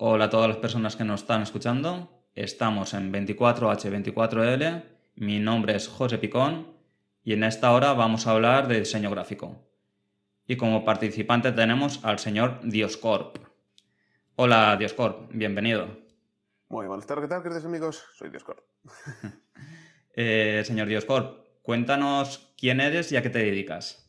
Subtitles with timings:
[0.00, 2.22] Hola a todas las personas que nos están escuchando.
[2.36, 4.84] Estamos en 24H24L.
[5.16, 6.72] Mi nombre es José Picón
[7.24, 9.66] y en esta hora vamos a hablar de diseño gráfico.
[10.46, 13.38] Y como participante tenemos al señor Dioscorp.
[14.36, 15.88] Hola Dioscorp, bienvenido.
[16.68, 18.04] Muy buenas tardes, ¿qué tal, queridos amigos?
[18.14, 18.60] Soy Dioscorp.
[20.14, 24.08] eh, señor Dioscorp, cuéntanos quién eres y a qué te dedicas.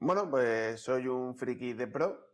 [0.00, 2.25] Bueno, pues soy un friki de pro,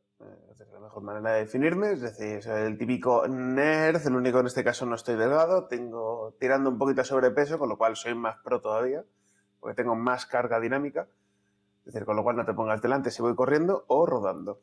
[0.73, 4.65] la mejor manera de definirme, es decir, soy el típico nerd, el único en este
[4.65, 8.37] caso no estoy delgado, tengo tirando un poquito de sobrepeso, con lo cual soy más
[8.43, 9.05] pro todavía,
[9.60, 11.09] porque tengo más carga dinámica,
[11.84, 14.60] es decir, con lo cual no te pongas delante si voy corriendo o rodando.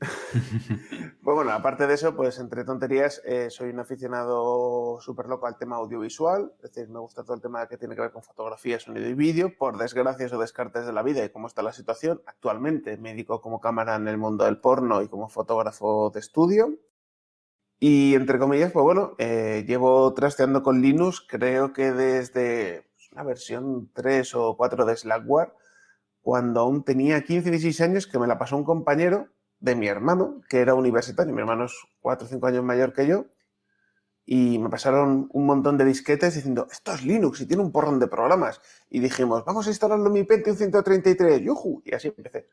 [1.22, 5.56] pues bueno, aparte de eso, pues entre tonterías, eh, soy un aficionado súper loco al
[5.56, 8.78] tema audiovisual, es decir, me gusta todo el tema que tiene que ver con fotografía,
[8.80, 12.22] sonido y vídeo, por desgracias o descartes de la vida y cómo está la situación.
[12.26, 16.78] Actualmente me dedico como cámara en el mundo del porno y como fotógrafo de estudio.
[17.78, 23.90] Y entre comillas, pues bueno, eh, llevo trasteando con Linux, creo que desde una versión
[23.92, 25.52] 3 o 4 de Slackware,
[26.22, 29.28] cuando aún tenía 15, 16 años, que me la pasó un compañero
[29.60, 31.34] de mi hermano, que era universitario.
[31.34, 33.26] Mi hermano es 4 o 5 años mayor que yo.
[34.26, 37.98] Y me pasaron un montón de disquetes diciendo, esto es Linux y tiene un porrón
[37.98, 38.60] de programas.
[38.88, 41.42] Y dijimos, vamos a instalarlo en mi Pentium 133.
[41.42, 41.82] ¡Yuhu!
[41.84, 42.48] Y así empecé.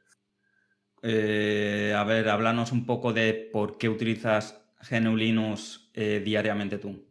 [1.02, 7.06] Eh, a ver, háblanos un poco de por qué utilizas GNU Linux eh, diariamente tú.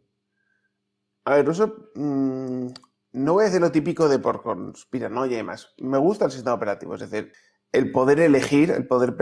[1.25, 2.67] A ver, eso mmm,
[3.13, 5.73] no voy a decir lo típico de por conspiranoia y más.
[5.79, 7.33] Me gusta el sistema operativo, es decir,
[7.71, 9.15] el poder elegir, el poder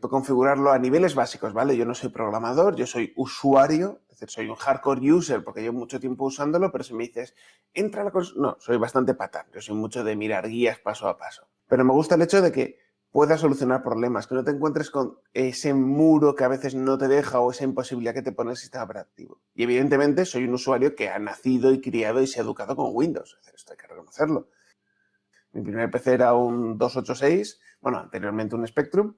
[0.00, 1.76] configurarlo a niveles básicos, ¿vale?
[1.76, 5.78] Yo no soy programador, yo soy usuario, es decir, soy un hardcore user porque llevo
[5.78, 7.34] mucho tiempo usándolo, pero si me dices,
[7.72, 11.08] entra a la cosa, no, soy bastante patán, yo soy mucho de mirar guías paso
[11.08, 11.48] a paso.
[11.68, 12.78] Pero me gusta el hecho de que
[13.10, 17.08] puedas solucionar problemas, que no te encuentres con ese muro que a veces no te
[17.08, 19.40] deja o esa imposibilidad que te pone el sistema operativo.
[19.54, 22.90] Y evidentemente soy un usuario que ha nacido y criado y se ha educado con
[22.92, 24.48] Windows, es decir, esto hay que reconocerlo.
[25.58, 29.16] Mi primer PC era un 286, bueno, anteriormente un Spectrum,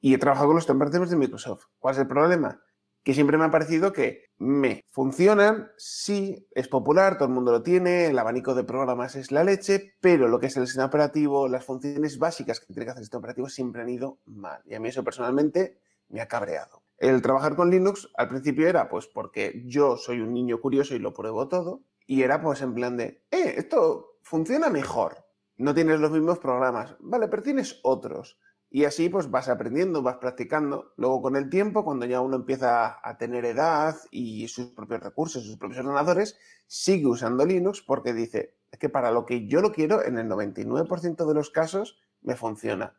[0.00, 1.66] y he trabajado con los temperaturas de Microsoft.
[1.78, 2.60] ¿Cuál es el problema?
[3.04, 7.62] Que siempre me ha parecido que me funcionan, sí, es popular, todo el mundo lo
[7.62, 11.46] tiene, el abanico de programas es la leche, pero lo que es el sistema operativo,
[11.46, 14.60] las funciones básicas que tiene que hacer el sistema operativo siempre han ido mal.
[14.64, 16.82] Y a mí eso personalmente me ha cabreado.
[16.98, 20.98] El trabajar con Linux al principio era pues porque yo soy un niño curioso y
[20.98, 25.25] lo pruebo todo, y era pues en plan de, eh, esto funciona mejor
[25.56, 28.38] no tienes los mismos programas, vale, pero tienes otros.
[28.68, 30.92] Y así pues vas aprendiendo, vas practicando.
[30.96, 35.44] Luego con el tiempo, cuando ya uno empieza a tener edad y sus propios recursos,
[35.44, 40.04] sus propios ordenadores, sigue usando Linux porque dice, que para lo que yo lo quiero,
[40.04, 42.98] en el 99% de los casos me funciona.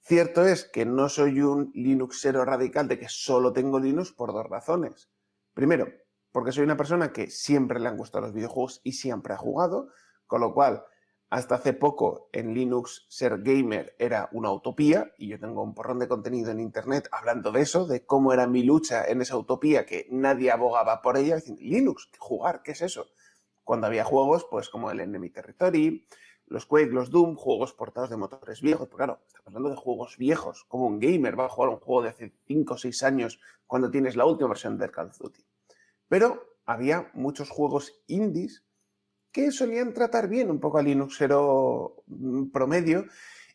[0.00, 4.46] Cierto es que no soy un Linuxero radical de que solo tengo Linux por dos
[4.46, 5.10] razones.
[5.52, 5.88] Primero,
[6.30, 9.88] porque soy una persona que siempre le han gustado los videojuegos y siempre ha jugado,
[10.26, 10.84] con lo cual
[11.28, 15.98] hasta hace poco en Linux ser gamer era una utopía y yo tengo un porrón
[15.98, 19.84] de contenido en Internet hablando de eso, de cómo era mi lucha en esa utopía
[19.86, 23.06] que nadie abogaba por ella, diciendo, Linux, jugar, ¿qué es eso?
[23.64, 26.06] Cuando había juegos pues como el Enemy Territory,
[26.46, 30.16] los Quake, los Doom, juegos portados de motores viejos, pero claro, estamos hablando de juegos
[30.16, 33.40] viejos, como un gamer va a jugar un juego de hace 5 o 6 años
[33.66, 35.44] cuando tienes la última versión de Call of Duty.
[36.08, 38.65] Pero había muchos juegos indies
[39.36, 43.04] que solían tratar bien un poco al Linuxero mm, promedio.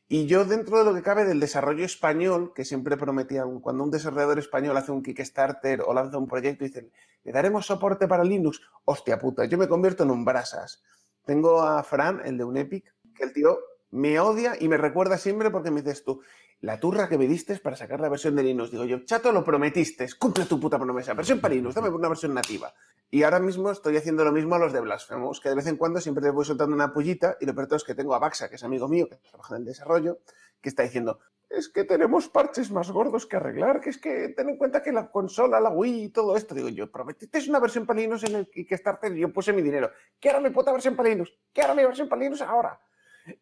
[0.08, 3.90] Y yo dentro de lo que cabe del desarrollo español, que siempre prometían, cuando un
[3.90, 6.92] desarrollador español hace un Kickstarter o lanza un proyecto y dicen,
[7.24, 10.84] le daremos soporte para Linux, hostia puta, yo me convierto en un brasas.
[11.26, 13.58] Tengo a Fran, el de un Epic, que el tío
[13.90, 16.22] me odia y me recuerda siempre porque me dices tú,
[16.62, 18.72] la turra que me diste para sacar la versión de Linux.
[18.72, 21.14] Digo yo, chato, lo prometiste, cumple tu puta promesa.
[21.14, 22.74] Versión para Linux, dame una versión nativa.
[23.10, 25.76] Y ahora mismo estoy haciendo lo mismo a los de Blasphemous, que de vez en
[25.76, 28.48] cuando siempre les voy soltando una pullita y lo peor es que tengo a Baxa,
[28.48, 30.20] que es amigo mío, que trabaja en el desarrollo,
[30.62, 34.50] que está diciendo, es que tenemos parches más gordos que arreglar, que es que ten
[34.50, 36.56] en cuenta que la consola, la Wii y todo esto.
[36.56, 39.92] Digo yo, prometiste una versión para Linux en el Kickstarter y yo puse mi dinero.
[40.20, 41.34] ¿Qué ahora mi puta versión para Linux?
[41.52, 42.80] ¿Qué ahora mi versión para Linux ahora?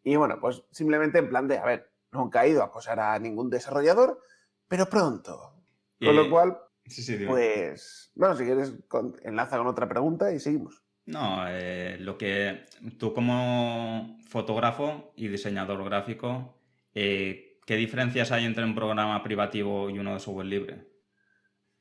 [0.04, 3.18] Y bueno, pues simplemente en plan de, a ver, nunca he ido a acosar a
[3.20, 4.22] ningún desarrollador,
[4.68, 5.54] pero pronto.
[6.00, 6.58] Con lo cual,
[7.28, 8.74] pues, bueno, si quieres,
[9.24, 10.84] enlaza con otra pregunta y seguimos.
[11.06, 12.66] No, eh, lo que
[12.98, 16.60] tú como fotógrafo y diseñador gráfico,
[16.94, 20.88] eh, ¿qué diferencias hay entre un programa privativo y uno de software libre?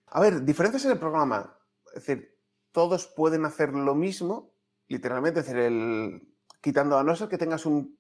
[0.07, 1.59] A ver, diferencias en el programa.
[1.95, 2.39] Es decir,
[2.73, 4.55] todos pueden hacer lo mismo,
[4.89, 6.23] literalmente, es decir, el,
[6.61, 7.98] quitando a no ser que tengas un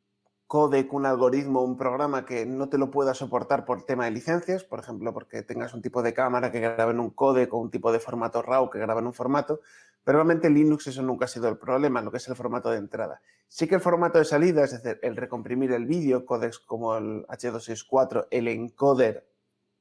[0.49, 4.65] codec, un algoritmo, un programa que no te lo pueda soportar por tema de licencias,
[4.65, 7.71] por ejemplo, porque tengas un tipo de cámara que grabe en un codec o un
[7.71, 9.61] tipo de formato RAW que grabe en un formato,
[10.03, 12.79] pero realmente Linux eso nunca ha sido el problema, lo que es el formato de
[12.79, 13.21] entrada.
[13.47, 17.27] Sí que el formato de salida, es decir, el recomprimir el vídeo, codecs como el
[17.27, 19.29] H264, el encoder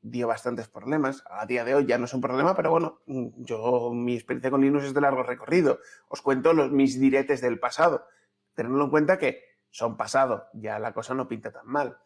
[0.01, 1.23] dio bastantes problemas.
[1.29, 4.61] A día de hoy ya no es un problema, pero bueno, yo mi experiencia con
[4.61, 5.79] Linux es de largo recorrido.
[6.09, 8.05] Os cuento los, mis diretes del pasado.
[8.53, 11.97] Tenedlo en cuenta que son pasado, ya la cosa no pinta tan mal.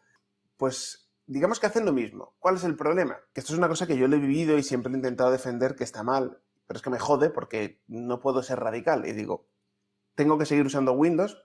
[0.56, 2.34] Pues digamos que hacen lo mismo.
[2.38, 3.18] ¿Cuál es el problema?
[3.32, 5.74] Que esto es una cosa que yo lo he vivido y siempre he intentado defender
[5.76, 9.06] que está mal, pero es que me jode porque no puedo ser radical.
[9.06, 9.48] Y digo,
[10.14, 11.44] tengo que seguir usando Windows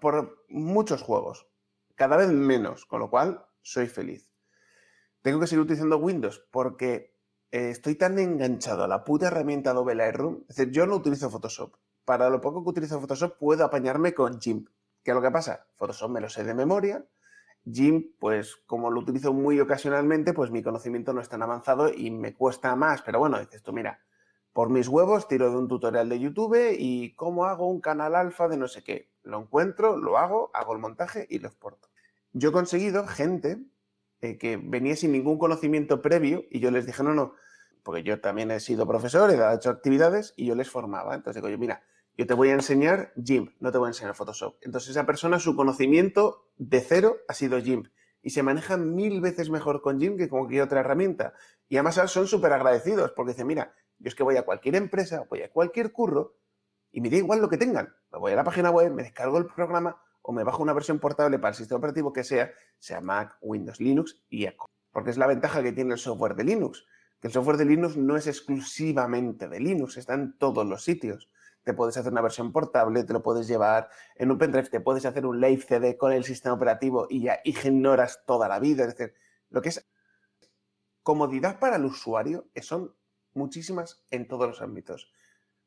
[0.00, 1.48] por muchos juegos,
[1.94, 4.30] cada vez menos, con lo cual soy feliz.
[5.22, 7.16] Tengo que seguir utilizando Windows porque
[7.50, 10.44] eh, estoy tan enganchado a la puta herramienta Adobe Lightroom.
[10.48, 11.74] Es decir, yo no utilizo Photoshop.
[12.04, 14.68] Para lo poco que utilizo Photoshop puedo apañarme con GIMP.
[15.06, 15.68] ¿Qué es lo que pasa?
[15.76, 17.06] Photoshop me lo sé de memoria.
[17.64, 22.10] GIMP, pues como lo utilizo muy ocasionalmente, pues mi conocimiento no es tan avanzado y
[22.10, 23.02] me cuesta más.
[23.02, 24.00] Pero bueno, dices tú, mira,
[24.52, 28.48] por mis huevos tiro de un tutorial de YouTube y cómo hago un canal alfa
[28.48, 29.12] de no sé qué.
[29.22, 31.88] Lo encuentro, lo hago, hago el montaje y lo exporto.
[32.32, 33.58] Yo he conseguido gente
[34.22, 37.34] eh, que venía sin ningún conocimiento previo y yo les dije, no, no,
[37.84, 41.14] porque yo también he sido profesor, he hecho actividades y yo les formaba.
[41.14, 41.84] Entonces digo yo, mira,
[42.16, 44.56] yo te voy a enseñar GIMP, no te voy a enseñar Photoshop.
[44.62, 47.88] Entonces esa persona, su conocimiento de cero ha sido GIMP
[48.22, 51.34] y se maneja mil veces mejor con GIMP que con cualquier otra herramienta.
[51.68, 55.26] Y además son súper agradecidos porque dicen, mira, yo es que voy a cualquier empresa,
[55.28, 56.36] voy a cualquier curro
[56.90, 57.94] y me da igual lo que tengan.
[58.10, 60.98] Me voy a la página web, me descargo el programa o me bajo una versión
[60.98, 64.64] portable para el sistema operativo que sea, sea Mac, Windows, Linux y Echo.
[64.90, 66.86] Porque es la ventaja que tiene el software de Linux,
[67.20, 71.28] que el software de Linux no es exclusivamente de Linux, está en todos los sitios.
[71.66, 75.04] Te puedes hacer una versión portable, te lo puedes llevar en un pendrive, te puedes
[75.04, 78.84] hacer un live CD con el sistema operativo y ya ignoras toda la vida.
[78.84, 79.14] Es decir,
[79.50, 79.84] lo que es
[81.02, 82.94] comodidad para el usuario son
[83.34, 85.10] muchísimas en todos los ámbitos.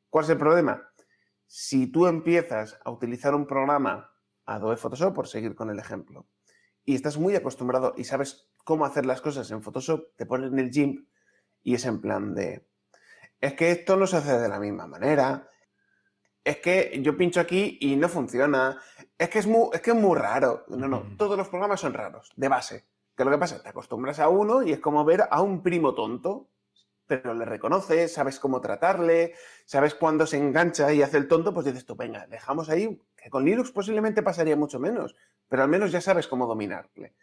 [0.08, 0.90] ¿Cuál es el problema?
[1.46, 4.10] Si tú empiezas a utilizar un programa
[4.46, 6.26] Adobe Photoshop, por seguir con el ejemplo,
[6.82, 10.60] y estás muy acostumbrado y sabes cómo hacer las cosas en Photoshop, te pones en
[10.60, 11.06] el GIMP
[11.62, 12.66] y es en plan de,
[13.38, 15.46] es que esto no se hace de la misma manera,
[16.44, 18.80] es que yo pincho aquí y no funciona,
[19.18, 20.64] es que es muy, es que es muy raro.
[20.68, 22.84] No, no, todos los programas son raros, de base.
[23.14, 23.62] ¿Qué es lo que pasa?
[23.62, 26.48] Te acostumbras a uno y es como ver a un primo tonto,
[27.06, 29.34] pero le reconoces, sabes cómo tratarle,
[29.66, 33.28] sabes cuándo se engancha y hace el tonto, pues dices tú, venga, dejamos ahí que
[33.28, 35.16] con Linux posiblemente pasaría mucho menos,
[35.48, 37.14] pero al menos ya sabes cómo dominarle.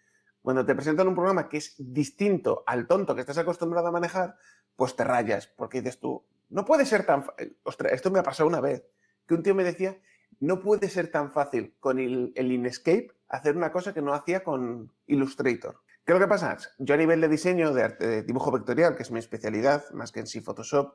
[0.41, 4.35] Cuando te presentan un programa que es distinto al tonto que estás acostumbrado a manejar,
[4.75, 7.25] pues te rayas, porque dices tú, no puede ser tan...
[7.63, 8.85] Ostras, esto me ha pasado una vez,
[9.27, 9.97] que un tío me decía,
[10.39, 14.91] no puede ser tan fácil con el, Inkscape hacer una cosa que no hacía con
[15.07, 15.81] Illustrator.
[16.05, 16.57] ¿Qué es lo que pasa?
[16.77, 20.11] Yo a nivel de diseño, de, arte, de dibujo vectorial, que es mi especialidad, más
[20.11, 20.93] que en sí Photoshop,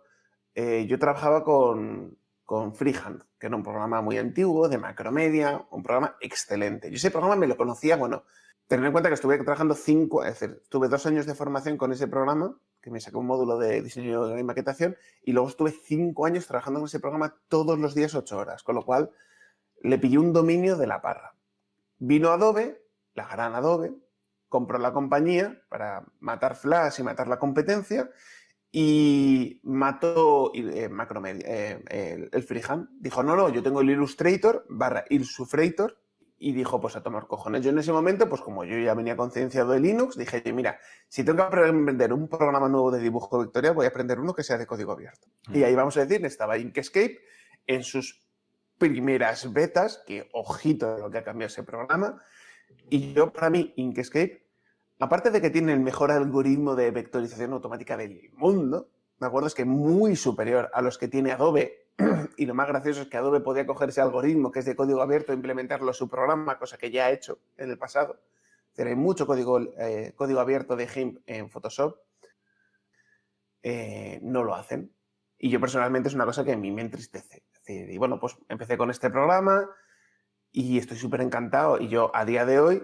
[0.54, 5.82] eh, yo trabajaba con, con Freehand, que era un programa muy antiguo, de macromedia, un
[5.82, 6.90] programa excelente.
[6.90, 8.24] Yo ese programa me lo conocía, bueno,
[8.66, 11.92] tener en cuenta que estuve trabajando cinco, es decir, tuve dos años de formación con
[11.92, 16.26] ese programa, que me sacó un módulo de diseño y maquetación, y luego estuve cinco
[16.26, 19.10] años trabajando con ese programa todos los días, ocho horas, con lo cual
[19.82, 21.34] le pillé un dominio de la parra.
[21.98, 22.82] Vino Adobe,
[23.14, 23.94] la gran Adobe,
[24.48, 28.10] compró la compañía para matar Flash y matar la competencia,
[28.72, 32.88] y mató eh, Macromedia, eh, el, freehand.
[32.98, 36.01] Dijo, no, no, yo tengo el Illustrator barra Illustrator
[36.42, 37.62] y dijo, pues a tomar cojones.
[37.62, 41.22] Yo en ese momento, pues como yo ya venía concienciado de Linux, dije, mira, si
[41.22, 44.58] tengo que aprender un programa nuevo de dibujo vectorial, voy a aprender uno que sea
[44.58, 45.28] de código abierto.
[45.52, 47.20] Y ahí vamos a decir, estaba Inkscape
[47.68, 48.26] en sus
[48.76, 52.20] primeras betas, que ojito de lo que ha cambiado ese programa.
[52.90, 54.42] Y yo, para mí, Inkscape
[54.98, 59.54] aparte de que tiene el mejor algoritmo de vectorización automática del mundo, me acuerdo es
[59.54, 61.81] que muy superior a los que tiene Adobe,
[62.36, 65.02] y lo más gracioso es que Adobe podía coger ese algoritmo que es de código
[65.02, 68.20] abierto e implementarlo en su programa, cosa que ya ha hecho en el pasado.
[68.76, 71.98] hay mucho código, eh, código abierto de GIMP en Photoshop.
[73.62, 74.92] Eh, no lo hacen.
[75.38, 77.44] Y yo personalmente es una cosa que a mí me entristece.
[77.66, 79.68] y bueno, pues empecé con este programa
[80.50, 81.80] y estoy súper encantado.
[81.80, 82.82] Y yo a día de hoy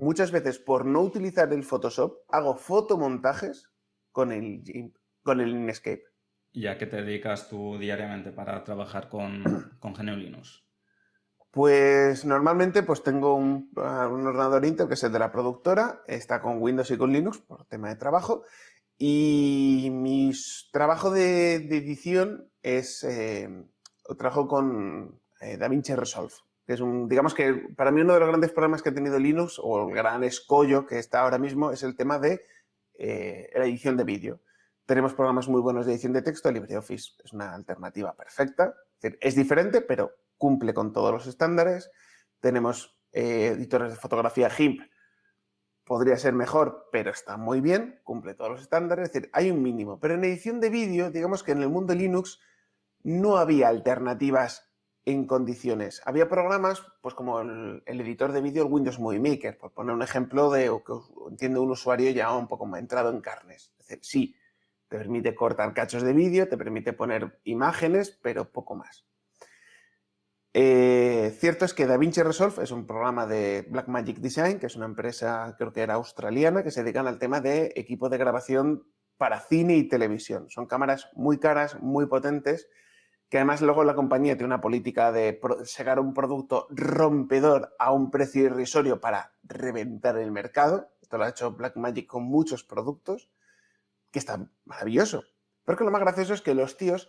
[0.00, 3.70] muchas veces por no utilizar el Photoshop, hago fotomontajes
[4.12, 6.04] con el, con el Inkscape.
[6.52, 9.44] ¿Y a qué te dedicas tú diariamente para trabajar con,
[9.80, 10.64] con GNU Linux?
[11.50, 16.40] Pues normalmente pues tengo un, un, ordenador Intel que es el de la productora, está
[16.40, 18.44] con Windows y con Linux por tema de trabajo
[19.02, 20.30] y mi
[20.72, 23.48] trabajo de, edición es, eh,
[24.18, 26.34] trabajo con eh, DaVinci Resolve,
[26.66, 29.18] que es un, digamos que para mí uno de los grandes problemas que ha tenido
[29.18, 32.44] Linux, o el gran escollo que está ahora mismo, es el tema de
[32.98, 34.40] eh, la edición de vídeo.
[34.90, 39.82] Tenemos programas muy buenos de edición de texto, LibreOffice es una alternativa perfecta, es, diferente,
[39.82, 41.92] pero cumple con todos los estándares.
[42.40, 44.80] Tenemos eh, editores de fotografía GIMP,
[45.84, 49.62] podría ser mejor, pero está muy bien, cumple todos los estándares, es decir, hay un
[49.62, 50.00] mínimo.
[50.00, 52.40] Pero en edición de vídeo, digamos que en el mundo Linux
[53.04, 54.72] no había alternativas
[55.04, 56.02] en condiciones.
[56.04, 60.02] Había programas, pues como el, editor de vídeo, el Windows Movie Maker, por poner un
[60.02, 60.92] ejemplo de que
[61.28, 63.72] entiende un usuario ya un poco entrado en carnes.
[63.78, 64.36] Es decir, sí,
[64.90, 69.06] te permite cortar cachos de vídeo, te permite poner imágenes, pero poco más.
[70.52, 74.86] Eh, cierto es que DaVinci Resolve es un programa de Blackmagic Design, que es una
[74.86, 78.82] empresa, creo que era australiana, que se dedican al tema de equipo de grabación
[79.16, 80.50] para cine y televisión.
[80.50, 82.68] Son cámaras muy caras, muy potentes,
[83.28, 88.10] que además luego la compañía tiene una política de sacar un producto rompedor a un
[88.10, 90.90] precio irrisorio para reventar el mercado.
[91.00, 93.30] Esto lo ha hecho Blackmagic con muchos productos,
[94.10, 95.24] que está maravilloso.
[95.64, 97.08] Pero que lo más gracioso es que los tíos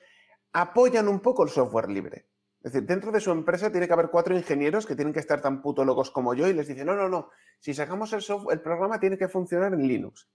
[0.53, 2.27] apoyan un poco el software libre.
[2.63, 5.41] Es decir, dentro de su empresa tiene que haber cuatro ingenieros que tienen que estar
[5.41, 7.29] tan puto locos como yo y les dicen, no, no, no,
[7.59, 10.29] si sacamos el, software, el programa tiene que funcionar en Linux.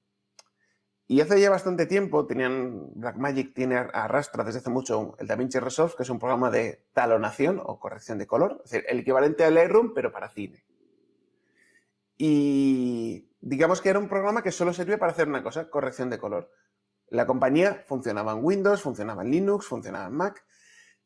[1.08, 5.94] Y hace ya bastante tiempo tenían, Blackmagic tiene arrastra desde hace mucho el DaVinci Resolve,
[5.96, 9.54] que es un programa de talonación o corrección de color, es decir, el equivalente al
[9.54, 10.64] Lightroom, pero para cine.
[12.18, 16.18] Y digamos que era un programa que solo servía para hacer una cosa, corrección de
[16.18, 16.50] color.
[17.06, 20.44] La compañía funcionaba en Windows, funcionaba en Linux, funcionaba en Mac.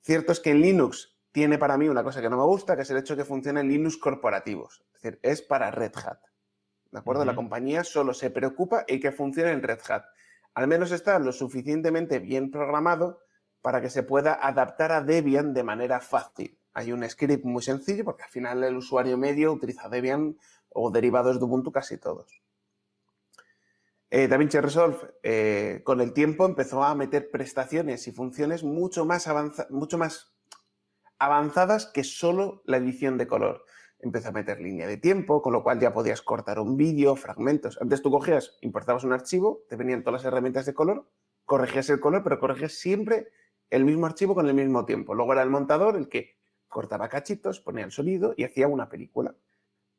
[0.00, 2.82] Cierto es que en Linux tiene para mí una cosa que no me gusta, que
[2.82, 4.82] es el hecho de que funcione en Linux corporativos.
[4.94, 6.20] Es decir, es para Red Hat.
[6.90, 7.26] ¿De acuerdo?
[7.26, 10.04] La compañía solo se preocupa en que funcione en Red Hat.
[10.54, 13.20] Al menos está lo suficientemente bien programado
[13.60, 16.58] para que se pueda adaptar a Debian de manera fácil.
[16.72, 20.38] Hay un script muy sencillo porque al final el usuario medio utiliza Debian
[20.70, 22.42] o derivados de Ubuntu casi todos.
[24.12, 29.28] Eh, DaVinci Resolve eh, con el tiempo empezó a meter prestaciones y funciones mucho más,
[29.70, 30.34] mucho más
[31.18, 33.64] avanzadas que solo la edición de color.
[34.00, 37.78] Empezó a meter línea de tiempo, con lo cual ya podías cortar un vídeo, fragmentos.
[37.80, 41.06] Antes tú cogías, importabas un archivo, te venían todas las herramientas de color,
[41.44, 43.28] corregías el color, pero corregías siempre
[43.68, 45.14] el mismo archivo con el mismo tiempo.
[45.14, 46.36] Luego era el montador el que
[46.66, 49.34] cortaba cachitos, ponía el sonido y hacía una película.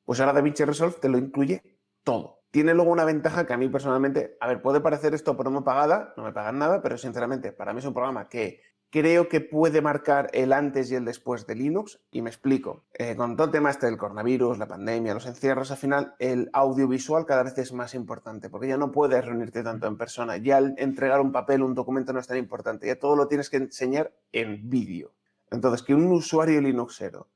[0.06, 1.62] Pues ahora DaVinci Resolve te lo incluye
[2.04, 2.42] todo.
[2.52, 6.14] Tiene luego una ventaja que a mí personalmente, a ver, puede parecer esto promo pagada,
[6.18, 9.82] no me pagan nada, pero sinceramente para mí es un programa que creo que puede
[9.82, 12.84] marcar el antes y el después de Linux y me explico.
[12.94, 16.50] Eh, con todo el tema este del coronavirus, la pandemia, los encierros, al final el
[16.52, 20.58] audiovisual cada vez es más importante porque ya no puedes reunirte tanto en persona, ya
[20.58, 24.14] entregar un papel, un documento no es tan importante, ya todo lo tienes que enseñar
[24.34, 25.14] en vídeo.
[25.50, 27.28] Entonces, que un usuario Linuxero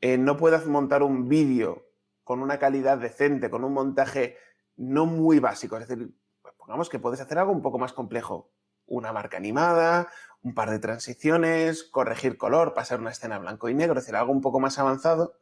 [0.00, 1.86] eh, no pueda montar un vídeo
[2.24, 4.36] con una calidad decente, con un montaje
[4.76, 5.76] no muy básico.
[5.76, 6.12] Es decir,
[6.42, 8.52] pues pongamos que puedes hacer algo un poco más complejo.
[8.86, 10.08] Una marca animada,
[10.42, 14.32] un par de transiciones, corregir color, pasar una escena blanco y negro, es decir, algo
[14.32, 15.38] un poco más avanzado.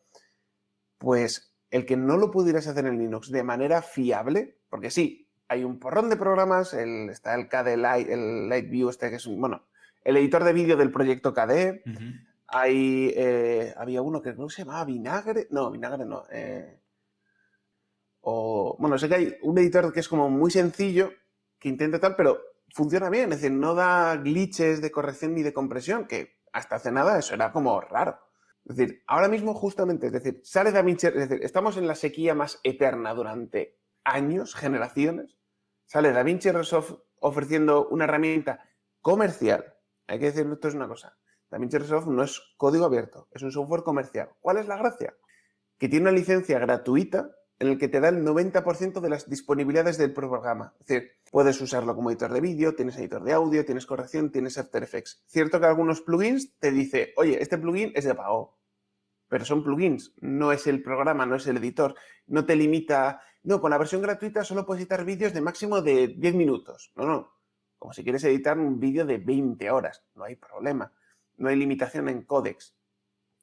[0.98, 5.64] Pues el que no lo pudieras hacer en Linux de manera fiable, porque sí, hay
[5.64, 9.40] un porrón de programas, el, está el KDE Light, el Lightview, este que es un,
[9.40, 9.66] bueno,
[10.04, 11.82] el editor de vídeo del proyecto KDE,
[12.46, 16.24] hay, eh, había uno que no se llamaba Vinagre, no, Vinagre no.
[16.30, 16.80] Eh,
[18.20, 21.10] o, bueno, sé que hay un editor que es como muy sencillo,
[21.58, 22.40] que intenta tal, pero
[22.74, 26.90] funciona bien, es decir, no da glitches de corrección ni de compresión, que hasta hace
[26.90, 28.18] nada eso era como raro.
[28.64, 32.34] Es decir, ahora mismo justamente, es decir, sale DaVinci, es decir, estamos en la sequía
[32.34, 35.36] más eterna durante años, generaciones,
[35.84, 38.66] sale DaVinci Resolve ofreciendo una herramienta
[39.00, 39.74] comercial.
[40.06, 41.16] Hay que decir, esto es una cosa.
[41.54, 44.30] DaVinci Resolve no es código abierto, es un software comercial.
[44.40, 45.14] ¿Cuál es la gracia?
[45.78, 47.30] Que tiene una licencia gratuita
[47.60, 50.74] en el que te da el 90% de las disponibilidades del programa.
[50.80, 54.58] Es decir, puedes usarlo como editor de vídeo, tienes editor de audio, tienes corrección, tienes
[54.58, 55.22] After Effects.
[55.28, 58.58] Cierto que algunos plugins te dice, oye, este plugin es de pago,
[59.28, 61.94] pero son plugins, no es el programa, no es el editor,
[62.26, 66.08] no te limita, no, con la versión gratuita solo puedes editar vídeos de máximo de
[66.08, 66.90] 10 minutos.
[66.96, 67.32] No, no,
[67.78, 70.92] como si quieres editar un vídeo de 20 horas, no hay problema
[71.36, 72.74] no hay limitación en códex.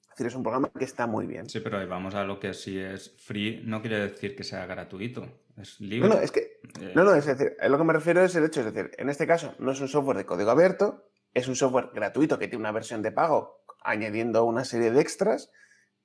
[0.02, 1.50] Es decir, es un programa que está muy bien.
[1.50, 4.66] Sí, pero ahí vamos a lo que si es free no quiere decir que sea
[4.66, 5.26] gratuito,
[5.58, 6.10] es libre.
[6.10, 8.36] No, no, es que, eh, no, no, es decir, a lo que me refiero es
[8.36, 11.48] el hecho, es decir, en este caso no es un software de código abierto, es
[11.48, 15.50] un software gratuito que tiene una versión de pago añadiendo una serie de extras,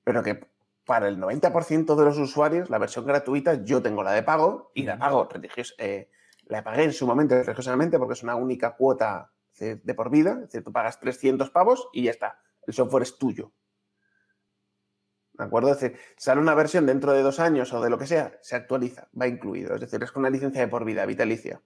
[0.04, 0.46] pero que
[0.84, 4.84] para el 90% de los usuarios la versión gratuita yo tengo la de pago y
[4.84, 6.10] la pago religiosa, eh,
[6.46, 10.40] la pagué en su momento religiosamente porque es una única cuota de por vida, es
[10.40, 13.52] decir, tú pagas 300 pavos y ya está, el software es tuyo.
[15.34, 15.72] ¿De acuerdo?
[15.72, 18.56] Es decir, sale una versión dentro de dos años o de lo que sea, se
[18.56, 19.74] actualiza, va incluido.
[19.74, 21.60] Es decir, es con una licencia de por vida, vitalicia.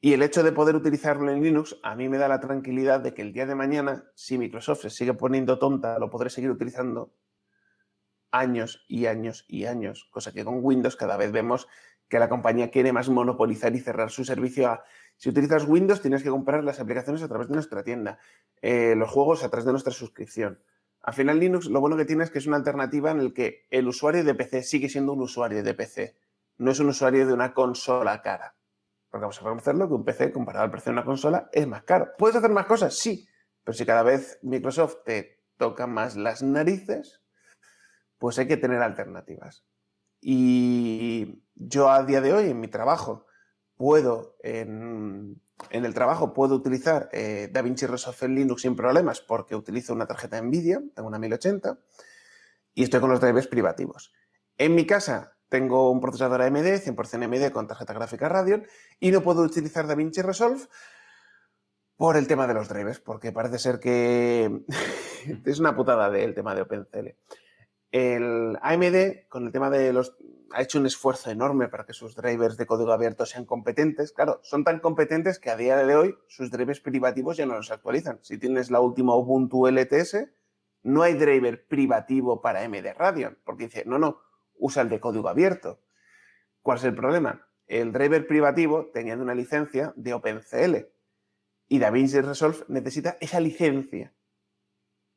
[0.00, 3.14] Y el hecho de poder utilizarlo en Linux a mí me da la tranquilidad de
[3.14, 7.12] que el día de mañana, si Microsoft se sigue poniendo tonta, lo podré seguir utilizando
[8.30, 10.08] años y años y años.
[10.12, 11.66] Cosa que con Windows cada vez vemos
[12.08, 14.84] que la compañía quiere más monopolizar y cerrar su servicio a...
[15.18, 18.20] Si utilizas Windows tienes que comprar las aplicaciones a través de nuestra tienda,
[18.62, 20.62] eh, los juegos a través de nuestra suscripción.
[21.02, 23.66] Al final Linux lo bueno que tiene es que es una alternativa en el que
[23.70, 26.16] el usuario de PC sigue siendo un usuario de PC,
[26.58, 28.54] no es un usuario de una consola cara.
[29.10, 31.82] Porque vamos a reconocerlo que un PC comparado al precio de una consola es más
[31.82, 32.10] caro.
[32.16, 32.94] ¿Puedes hacer más cosas?
[32.94, 33.26] Sí,
[33.64, 37.22] pero si cada vez Microsoft te toca más las narices,
[38.18, 39.64] pues hay que tener alternativas.
[40.20, 43.26] Y yo a día de hoy en mi trabajo
[43.78, 49.94] puedo, en, el trabajo puedo utilizar eh, DaVinci Resolve en Linux sin problemas porque utilizo
[49.94, 51.78] una tarjeta NVIDIA, tengo una 1080
[52.74, 54.12] y estoy con los drivers privativos.
[54.58, 58.66] En mi casa tengo un procesador AMD, 100% AMD con tarjeta gráfica Radeon
[59.00, 60.60] y no puedo utilizar DaVinci Resolve
[61.96, 64.62] por el tema de los drivers, porque parece ser que
[65.44, 67.08] es una putada del tema de OpenCL.
[67.90, 70.16] El AMD, con el tema de los.
[70.52, 74.12] Ha hecho un esfuerzo enorme para que sus drivers de código abierto sean competentes.
[74.12, 77.70] Claro, son tan competentes que a día de hoy sus drivers privativos ya no los
[77.70, 78.18] actualizan.
[78.22, 80.28] Si tienes la última Ubuntu LTS,
[80.82, 84.20] no hay driver privativo para AMD Radeon, porque dice, no, no,
[84.54, 85.80] usa el de código abierto.
[86.62, 87.46] ¿Cuál es el problema?
[87.66, 90.76] El driver privativo tenía una licencia de OpenCL
[91.68, 94.14] y DaVinci Resolve necesita esa licencia.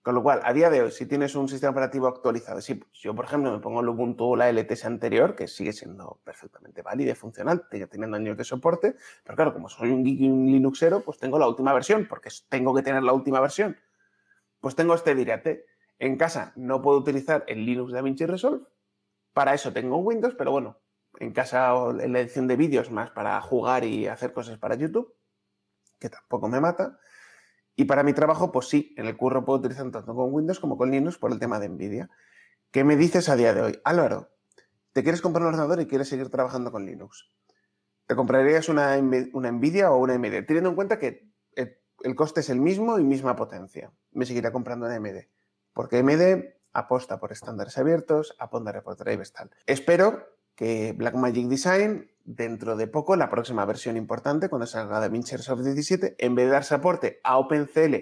[0.01, 3.13] Con lo cual, a día de hoy, si tienes un sistema operativo actualizado, si yo,
[3.13, 7.11] por ejemplo, me pongo el Ubuntu o la LTS anterior, que sigue siendo perfectamente válida
[7.11, 10.47] y funcional, sigue teniendo años de soporte, pero claro, como soy un geek y un
[10.47, 13.77] Linuxero, pues tengo la última versión, porque tengo que tener la última versión.
[14.59, 15.65] Pues tengo este Direct.
[15.99, 18.65] En casa no puedo utilizar el Linux DaVinci Resolve,
[19.33, 20.79] para eso tengo Windows, pero bueno,
[21.19, 25.13] en casa en la edición de vídeos más para jugar y hacer cosas para YouTube,
[25.99, 26.97] que tampoco me mata.
[27.75, 30.77] Y para mi trabajo, pues sí, en el curro puedo utilizar tanto con Windows como
[30.77, 32.09] con Linux por el tema de Nvidia.
[32.71, 33.79] ¿Qué me dices a día de hoy?
[33.83, 34.31] Álvaro,
[34.93, 37.29] ¿te quieres comprar un ordenador y quieres seguir trabajando con Linux?
[38.07, 40.45] ¿Te comprarías una, Nvidia o una AMD?
[40.45, 43.91] Teniendo en cuenta que el, coste es el mismo y misma potencia.
[44.11, 45.27] Me seguirá comprando una AMD.
[45.73, 46.43] Porque AMD
[46.73, 49.51] aposta por estándares abiertos, aposta por drivers tal.
[49.65, 50.27] Espero
[50.61, 56.17] que Blackmagic Design, dentro de poco, la próxima versión importante, cuando salga DaVinci Resolve 17,
[56.19, 57.95] en vez de dar soporte a OpenCL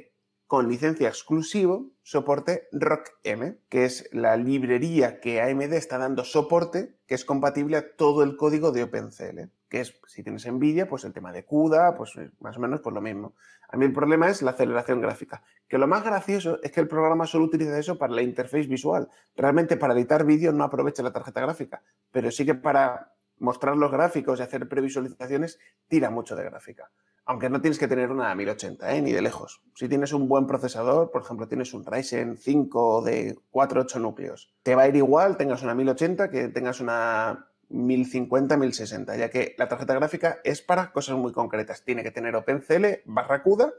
[0.45, 7.15] con licencia exclusivo, soporte RockM, que es la librería que AMD está dando soporte, que
[7.15, 11.13] es compatible a todo el código de OpenCL, que es, si tienes NVIDIA, pues el
[11.13, 13.35] tema de CUDA, pues eh, más o menos pues lo mismo.
[13.71, 16.87] A mí el problema es la aceleración gráfica, que lo más gracioso es que el
[16.87, 19.07] programa solo utiliza eso para la interface visual.
[19.35, 23.91] Realmente para editar vídeo no aprovecha la tarjeta gráfica, pero sí que para mostrar los
[23.91, 26.89] gráficos y hacer previsualizaciones tira mucho de gráfica.
[27.25, 29.01] Aunque no tienes que tener una 1080, ¿eh?
[29.03, 29.61] ni de lejos.
[29.75, 34.51] Si tienes un buen procesador, por ejemplo, tienes un Ryzen 5 de 4 8 núcleos,
[34.63, 39.55] te va a ir igual, tengas una 1080 que tengas una 1050, 1060, ya que
[39.57, 41.83] la tarjeta gráfica es para cosas muy concretas.
[41.83, 43.71] Tiene que tener OpenCL, Barracuda,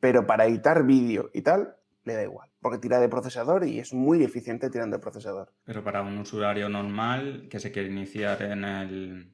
[0.00, 3.94] pero para editar vídeo y tal, le da igual, porque tira de procesador y es
[3.94, 5.52] muy eficiente tirando de procesador.
[5.64, 9.32] Pero para un usuario normal que se quiere iniciar en el,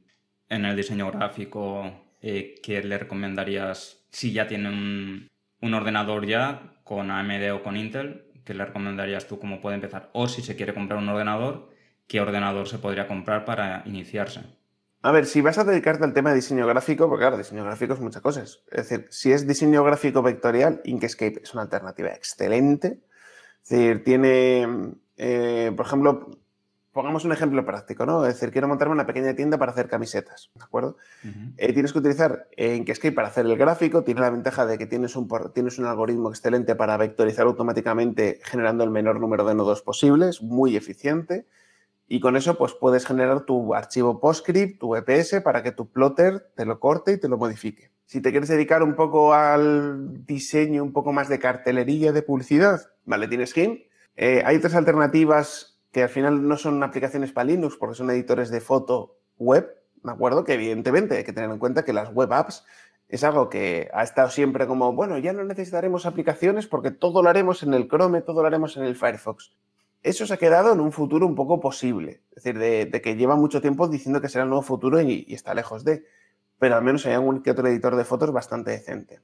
[0.48, 7.11] en el diseño gráfico eh, ¿qué le recomendarías si ya tiene un, ordenador ya con
[7.11, 8.26] AMD o con Intel?
[8.44, 10.11] ¿Qué le recomendarías tú cómo puede empezar?
[10.12, 11.70] O si se quiere comprar un ordenador,
[12.10, 14.40] ¿qué ordenador se podría comprar para iniciarse?
[15.00, 17.94] A ver, si vas a dedicarte al tema de diseño gráfico, porque claro, diseño gráfico
[17.94, 18.64] es muchas cosas.
[18.68, 22.98] Es decir, si es diseño gráfico vectorial, Inkscape es una alternativa excelente.
[23.62, 26.30] Es decir, tiene, eh, por ejemplo,
[26.92, 28.26] pongamos un ejemplo práctico, ¿no?
[28.26, 30.96] Es decir, quiero montarme una pequeña tienda para hacer camisetas, ¿de acuerdo?
[31.58, 35.14] Eh, tienes que utilizar Inkscape para hacer el gráfico, tiene la ventaja de que tienes
[35.14, 40.42] un, tienes un algoritmo excelente para vectorizar automáticamente generando el menor número de nodos posibles,
[40.42, 41.46] muy eficiente,
[42.12, 46.50] y con eso pues puedes generar tu archivo PostScript, tu EPS, para que tu plotter
[46.56, 47.92] te lo corte y te lo modifique.
[48.04, 52.80] Si te quieres dedicar un poco al diseño, un poco más de cartelería de publicidad,
[53.04, 53.82] vale, tienes GIMP.
[54.16, 58.50] Eh, hay tres alternativas que al final no son aplicaciones para Linux porque son editores
[58.50, 60.42] de foto web, ¿de acuerdo?
[60.42, 62.64] Que evidentemente hay que tener en cuenta que las web apps
[63.08, 67.28] es algo que ha estado siempre como, bueno, ya no necesitaremos aplicaciones porque todo lo
[67.28, 69.52] haremos en el Chrome, todo lo haremos en el Firefox.
[70.02, 73.36] Eso se ha quedado en un futuro un poco posible, es decir, de, que lleva
[73.36, 76.06] mucho tiempo diciendo que será el nuevo futuro y, está lejos de,
[76.58, 79.20] pero al menos hay algún que otro editor de fotos bastante decente.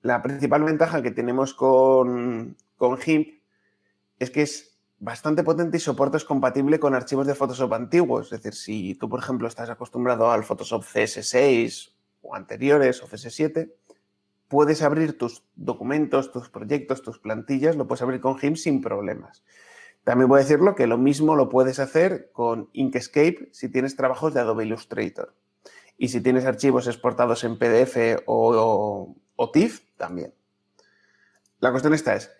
[0.00, 3.40] La principal ventaja que tenemos con, con GIMP
[4.18, 8.32] es que es bastante potente y soporte es compatible con archivos de Photoshop antiguos.
[8.32, 13.70] Es decir, si tú, por ejemplo, estás acostumbrado al Photoshop CS6 o anteriores o CS7,
[14.48, 19.42] puedes abrir tus documentos, tus proyectos, tus plantillas, lo puedes abrir con GIMP sin problemas.
[20.04, 24.32] También voy a decirlo que lo mismo lo puedes hacer con Inkscape si tienes trabajos
[24.32, 25.34] de Adobe Illustrator.
[25.98, 29.14] Y si tienes archivos exportados en PDF o,
[29.52, 30.32] TIFF, también.
[31.60, 32.30] La cuestión esta es,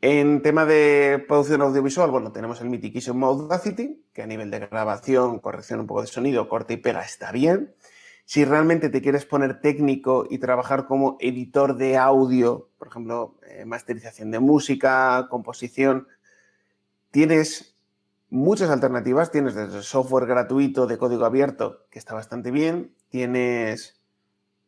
[0.00, 5.40] en tema de producción audiovisual, bueno, tenemos el mitiquísimo Audacity, que a nivel de grabación,
[5.40, 7.74] corrección un poco de sonido, corte y pega está bien.
[8.24, 13.64] Si realmente te quieres poner técnico y trabajar como editor de audio, por ejemplo, eh,
[13.64, 16.06] masterización de música, composición,
[17.12, 17.76] tienes
[18.28, 19.30] muchas alternativas.
[19.30, 22.96] Tienes desde software gratuito de código abierto, que está bastante bien.
[23.08, 24.02] Tienes...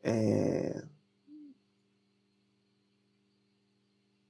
[0.04, 0.80] Eh,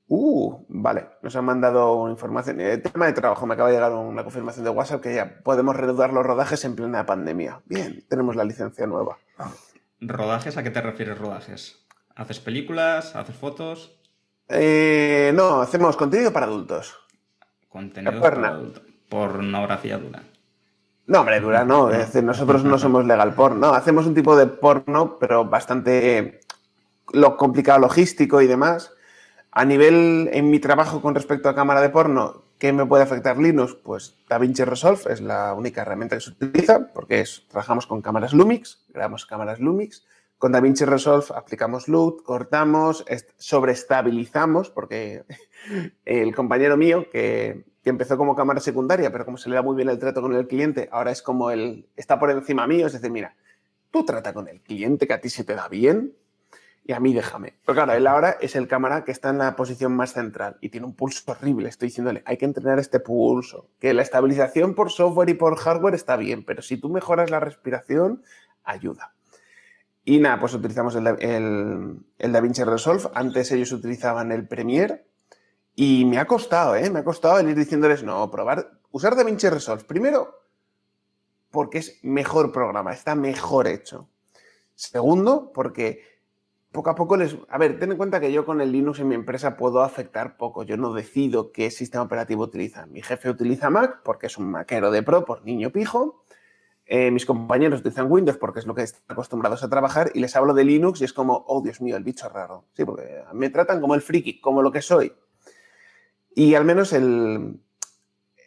[0.07, 2.61] Uh, vale, nos han mandado información.
[2.61, 5.75] El tema de trabajo, me acaba de llegar una confirmación de WhatsApp que ya podemos
[5.75, 7.63] reanudar los rodajes en plena pandemia.
[7.65, 9.19] Bien, tenemos la licencia nueva.
[10.01, 10.57] ¿Rodajes?
[10.57, 11.87] ¿A qué te refieres rodajes?
[12.15, 13.17] ¿Haces películas?
[13.17, 13.99] ¿Haces fotos?
[14.49, 16.95] Eh, no, hacemos contenido para adultos.
[17.75, 18.85] Contenido para adultos.
[19.09, 20.23] Pornografía dura.
[21.09, 21.91] No, hombre, dura no.
[22.23, 23.67] nosotros no somos legal porno.
[23.67, 26.39] No, hacemos un tipo de porno, pero bastante
[27.13, 28.93] lo complicado logístico y demás.
[29.51, 33.39] A nivel, en mi trabajo con respecto a cámara de porno, ¿qué me puede afectar
[33.39, 33.75] Linux?
[33.75, 38.33] Pues DaVinci Resolve es la única herramienta que se utiliza porque es, trabajamos con cámaras
[38.33, 40.05] Lumix, grabamos cámaras Lumix.
[40.39, 43.05] Con DaVinci Resolve aplicamos LUT, cortamos,
[43.37, 45.25] sobreestabilizamos, porque
[46.05, 49.77] el compañero mío que, que, empezó como cámara secundaria, pero como se le da muy
[49.77, 52.93] bien el trato con el cliente, ahora es como él está por encima mío, es
[52.93, 53.37] decir, mira,
[53.91, 56.15] tú trata con el cliente que a ti se te da bien,
[56.87, 57.55] y a mí déjame.
[57.65, 60.69] Pero claro, él ahora es el cámara que está en la posición más central y
[60.69, 61.69] tiene un pulso horrible.
[61.69, 63.71] Estoy diciéndole, hay que entrenar este pulso.
[63.81, 67.41] Que la estabilización por software y por hardware está bien, pero si tú mejoras la
[67.41, 68.23] respiración,
[68.65, 69.14] ayuda.
[70.05, 71.07] Y nada, pues utilizamos el,
[72.19, 73.09] el, DaVinci Resolve.
[73.15, 75.07] Antes ellos utilizaban el Premiere
[75.75, 76.91] y me ha costado, ¿eh?
[76.91, 79.85] Me ha costado el ir diciéndoles, no, probar, usar DaVinci Resolve.
[79.85, 80.43] Primero,
[81.51, 84.09] porque es mejor programa, está mejor hecho.
[84.75, 86.03] Segundo, porque
[86.71, 87.37] poco a poco les...
[87.49, 90.37] A ver, ten en cuenta que yo con el Linux en mi empresa puedo afectar
[90.37, 90.65] poco.
[90.65, 92.87] Yo no decido qué sistema operativo utiliza.
[92.87, 96.24] Mi jefe utiliza Mac porque es un maquero de pro por niño pijo.
[96.87, 100.37] Eh, mis compañeros utilizan Windows porque es lo que están acostumbrados a trabajar y les
[100.37, 102.67] hablo de Linux y es como, oh Dios mío, el bicho raro.
[102.75, 105.13] Sí, porque me tratan como el friki, como lo que soy.
[106.35, 107.61] Y al menos el,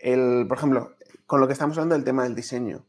[0.02, 0.96] el, por ejemplo,
[1.26, 2.86] con lo que estamos hablando del tema del diseño.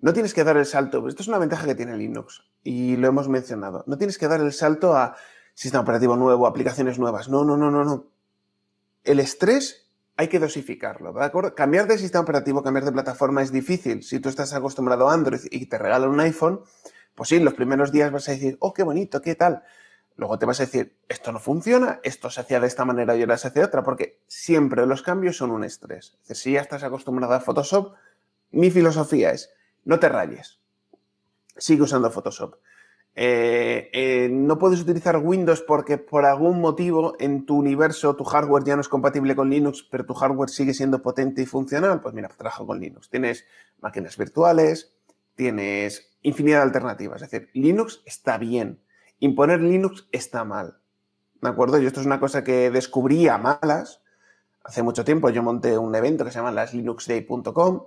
[0.00, 3.08] No tienes que dar el salto, esto es una ventaja que tiene Linux y lo
[3.08, 3.84] hemos mencionado.
[3.86, 5.16] No tienes que dar el salto a
[5.54, 7.28] sistema operativo nuevo, aplicaciones nuevas.
[7.28, 8.06] No, no, no, no, no.
[9.02, 9.87] El estrés
[10.18, 11.54] hay que dosificarlo, ¿de acuerdo?
[11.54, 14.02] Cambiar de sistema operativo, cambiar de plataforma es difícil.
[14.02, 16.60] Si tú estás acostumbrado a Android y te regalan un iPhone,
[17.14, 19.62] pues sí, los primeros días vas a decir, oh, qué bonito, qué tal.
[20.16, 23.20] Luego te vas a decir, esto no funciona, esto se hacía de esta manera y
[23.20, 26.18] ahora se hace de otra, porque siempre los cambios son un estrés.
[26.24, 27.94] Si ya estás acostumbrado a Photoshop,
[28.50, 29.50] mi filosofía es,
[29.84, 30.58] no te rayes.
[31.56, 32.56] Sigue usando Photoshop.
[33.14, 38.64] Eh, eh, no puedes utilizar Windows porque por algún motivo en tu universo tu hardware
[38.64, 42.00] ya no es compatible con Linux, pero tu hardware sigue siendo potente y funcional.
[42.00, 43.10] Pues mira, trabajo con Linux.
[43.10, 43.44] Tienes
[43.80, 44.94] máquinas virtuales,
[45.34, 47.22] tienes infinidad de alternativas.
[47.22, 48.80] Es decir, Linux está bien.
[49.18, 50.78] Imponer Linux está mal.
[51.40, 51.80] ¿De acuerdo?
[51.80, 54.02] Y esto es una cosa que descubrí malas.
[54.64, 57.82] Hace mucho tiempo yo monté un evento que se llama laslinuxday.com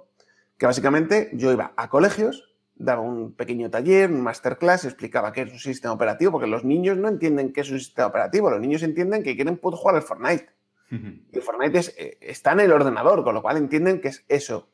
[0.62, 2.51] que básicamente yo iba a colegios,
[2.84, 6.98] daba un pequeño taller, un masterclass, explicaba qué es un sistema operativo, porque los niños
[6.98, 10.02] no entienden qué es un sistema operativo, los niños entienden que quieren poder jugar al
[10.02, 10.50] Fortnite.
[10.92, 14.68] Y el Fortnite eh, está en el ordenador, con lo cual entienden que es eso.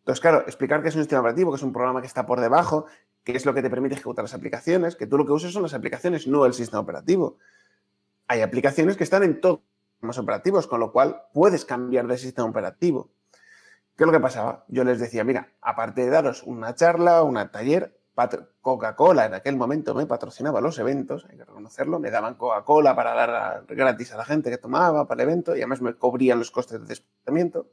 [0.00, 2.40] Entonces, claro, explicar qué es un sistema operativo, que es un programa que está por
[2.40, 2.84] debajo,
[3.22, 5.62] qué es lo que te permite ejecutar las aplicaciones, que tú lo que usas son
[5.62, 7.38] las aplicaciones, no el sistema operativo.
[8.28, 9.64] Hay aplicaciones que están en todos los
[9.94, 13.08] sistemas operativos, con lo cual puedes cambiar de sistema operativo.
[13.96, 14.64] ¿Qué es lo que pasaba?
[14.68, 17.96] Yo les decía, mira, aparte de daros una charla, una taller,
[18.60, 23.14] Coca-Cola en aquel momento me patrocinaba los eventos, hay que reconocerlo, me daban Coca-Cola para
[23.14, 26.50] dar gratis a la gente que tomaba para el evento y además me cubrían los
[26.50, 27.70] costes de desplazamiento.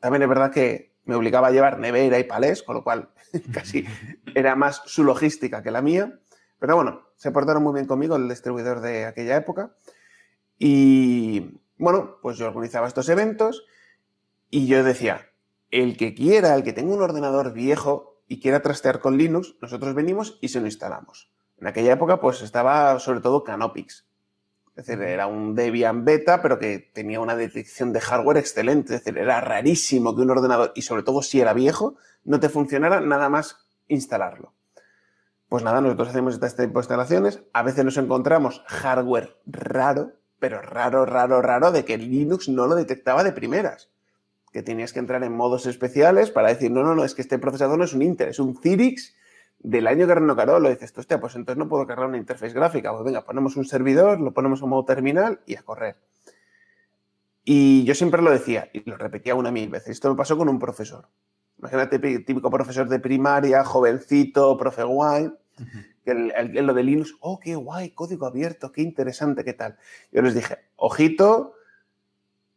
[0.00, 3.10] También es verdad que me obligaba a llevar nevera y palés, con lo cual
[3.52, 3.86] casi
[4.34, 6.18] era más su logística que la mía.
[6.58, 9.74] Pero bueno, se portaron muy bien conmigo el distribuidor de aquella época.
[10.58, 13.64] Y bueno, pues yo organizaba estos eventos
[14.48, 15.28] y yo decía,
[15.74, 19.92] el que quiera, el que tenga un ordenador viejo y quiera trastear con Linux, nosotros
[19.94, 21.32] venimos y se lo instalamos.
[21.58, 24.06] En aquella época, pues estaba sobre todo Canopix.
[24.76, 28.94] Es decir, era un Debian beta, pero que tenía una detección de hardware excelente.
[28.94, 32.48] Es decir, era rarísimo que un ordenador, y sobre todo si era viejo, no te
[32.48, 34.52] funcionara nada más instalarlo.
[35.48, 37.42] Pues nada, nosotros hacemos este tipo de instalaciones.
[37.52, 42.76] A veces nos encontramos hardware raro, pero raro, raro, raro, de que Linux no lo
[42.76, 43.90] detectaba de primeras.
[44.54, 47.40] Que tenías que entrar en modos especiales para decir, no, no, no, es que este
[47.40, 49.16] procesador no es un Intel, es un Cyrix
[49.58, 50.62] del año que Carol.
[50.62, 52.92] Lo dices, hostia, pues entonces no puedo cargar una interfaz gráfica.
[52.92, 55.96] Pues venga, ponemos un servidor, lo ponemos en modo terminal y a correr.
[57.42, 59.88] Y yo siempre lo decía y lo repetía una mil veces.
[59.88, 61.08] Esto me pasó con un profesor.
[61.58, 65.32] Imagínate, típico profesor de primaria, jovencito, profe guay,
[66.04, 69.76] que el, lo de Linux, oh, qué guay, código abierto, qué interesante, qué tal.
[70.12, 71.54] Yo les dije, ojito,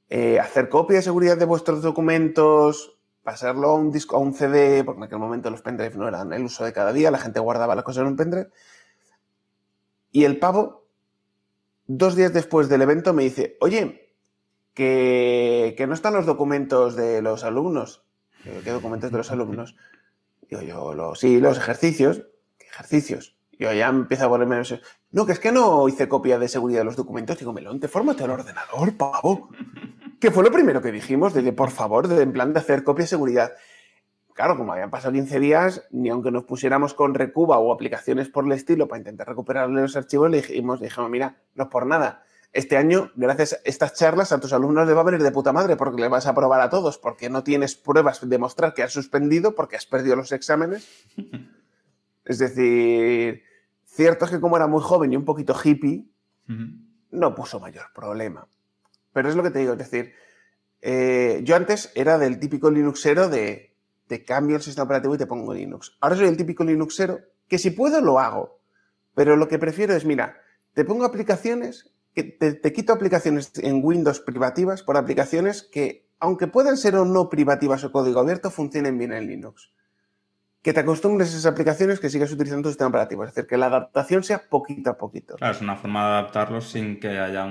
[0.09, 4.83] eh, hacer copia de seguridad de vuestros documentos, pasarlo a un disco, a un CD,
[4.83, 7.39] porque en aquel momento los pendrive no eran el uso de cada día, la gente
[7.39, 8.49] guardaba las cosas en un pendrive.
[10.11, 10.85] Y el pavo,
[11.87, 14.13] dos días después del evento, me dice, oye,
[14.73, 18.05] que, no están los documentos de los alumnos.
[18.43, 19.75] ¿Qué documentos de los alumnos?
[20.49, 22.23] Digo yo, sí, los ejercicios.
[22.57, 23.35] ¿Qué ejercicios?
[23.59, 24.61] Yo ya empiezo a ponerme...
[25.11, 27.37] No, que es que no hice copia de seguridad de los documentos.
[27.39, 29.49] Digo, melón, te fórmate al ordenador, pavo.
[30.19, 32.83] Que fue lo primero que dijimos, de que por favor, de, en plan de hacer
[32.83, 33.53] copia de seguridad.
[34.33, 38.45] Claro, como habían pasado 15 días, ni aunque nos pusiéramos con Recuba o aplicaciones por
[38.45, 42.23] el estilo para intentar recuperar los archivos, le dijimos, dijimos, mira, no es por nada
[42.53, 45.53] este año, gracias a estas charlas, a tus alumnos les va a venir de puta
[45.53, 48.83] madre porque le vas a probar a todos, porque no tienes pruebas de demostrar que
[48.83, 50.87] has suspendido, porque has perdido los exámenes.
[52.25, 53.43] es decir,
[53.85, 56.05] cierto es que como era muy joven y un poquito hippie,
[57.11, 58.47] no puso mayor problema.
[59.13, 60.13] Pero es lo que te digo, es decir,
[60.81, 63.75] eh, yo antes era del típico Linuxero de,
[64.07, 65.97] de cambio el sistema operativo y te pongo Linux.
[65.99, 68.59] Ahora soy el típico Linuxero que si puedo lo hago,
[69.15, 70.37] pero lo que prefiero es, mira,
[70.73, 71.91] te pongo aplicaciones
[72.23, 77.83] te, quito aplicaciones en Windows privativas por aplicaciones que, aunque puedan ser o no privativas
[77.83, 79.71] o código abierto, funcionen bien en Linux.
[80.61, 83.23] Que te acostumbres a esas aplicaciones que sigas utilizando tu sistema operativo.
[83.23, 85.35] Es decir, que la adaptación sea poquito a poquito.
[85.35, 87.45] Claro, es una forma de adaptarlos sin que haya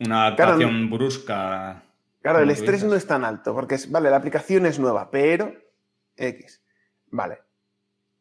[0.00, 1.84] una adaptación brusca.
[2.22, 5.52] Claro, el estrés no es tan alto, porque es, vale, la aplicación es nueva, pero
[6.16, 6.62] X.
[7.10, 7.38] Vale,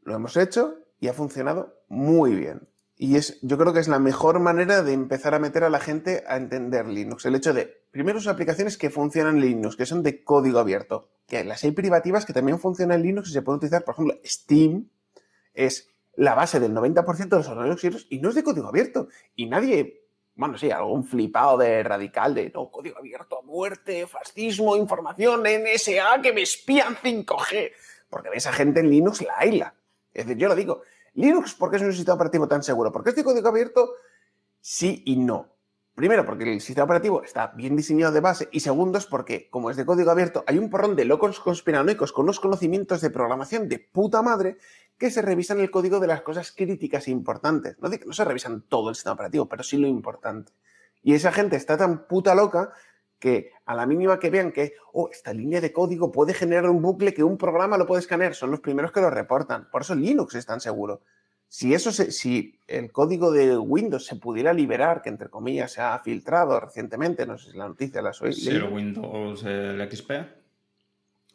[0.01, 2.67] lo hemos hecho y ha funcionado muy bien.
[2.95, 5.79] Y es, yo creo que es la mejor manera de empezar a meter a la
[5.79, 7.25] gente a entender Linux.
[7.25, 11.09] El hecho de, primero, sus aplicaciones que funcionan en Linux, que son de código abierto.
[11.27, 14.19] Que las hay privativas que también funcionan en Linux y se pueden utilizar, por ejemplo,
[14.23, 14.89] Steam
[15.53, 19.07] es la base del 90% de los ordenadores y no es de código abierto.
[19.35, 20.02] Y nadie,
[20.35, 26.33] bueno, sí, algún flipado de radical de, no, código abierto, muerte, fascismo, información, NSA, que
[26.33, 27.71] me espían 5G.
[28.09, 29.75] Porque ves a gente en Linux la hayla.
[30.13, 30.81] Es decir, yo lo digo,
[31.13, 32.91] Linux, ¿por qué es un sistema operativo tan seguro?
[32.91, 33.93] ¿Por qué este código abierto?
[34.59, 35.52] Sí y no.
[35.95, 39.69] Primero, porque el sistema operativo está bien diseñado de base y segundo es porque, como
[39.69, 43.69] es de código abierto, hay un porrón de locos conspiranoicos con unos conocimientos de programación
[43.69, 44.57] de puta madre
[44.97, 47.77] que se revisan el código de las cosas críticas e importantes.
[47.79, 50.51] No, no se revisan todo el sistema operativo, pero sí lo importante.
[51.03, 52.73] Y esa gente está tan puta loca
[53.19, 56.81] que a la mínima que vean que, oh, esta línea de código puede generar un
[56.81, 59.69] bucle que un programa lo puede escanear, son los primeros que lo reportan.
[59.69, 61.01] Por eso Linux es tan seguro.
[61.53, 65.99] Si, eso si el código de Windows se pudiera liberar, que entre comillas se ha
[65.99, 68.33] filtrado recientemente, no sé si la noticia la soy.
[68.33, 70.11] Sí, el Windows, el XP.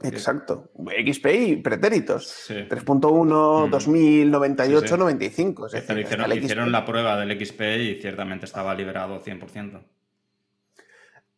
[0.03, 0.73] Exacto.
[0.75, 2.51] XP y pretéritos.
[2.51, 5.69] 3.1, 2000, 98, 95.
[5.69, 9.81] hicieron, hicieron la prueba del XP y ciertamente estaba liberado 100%.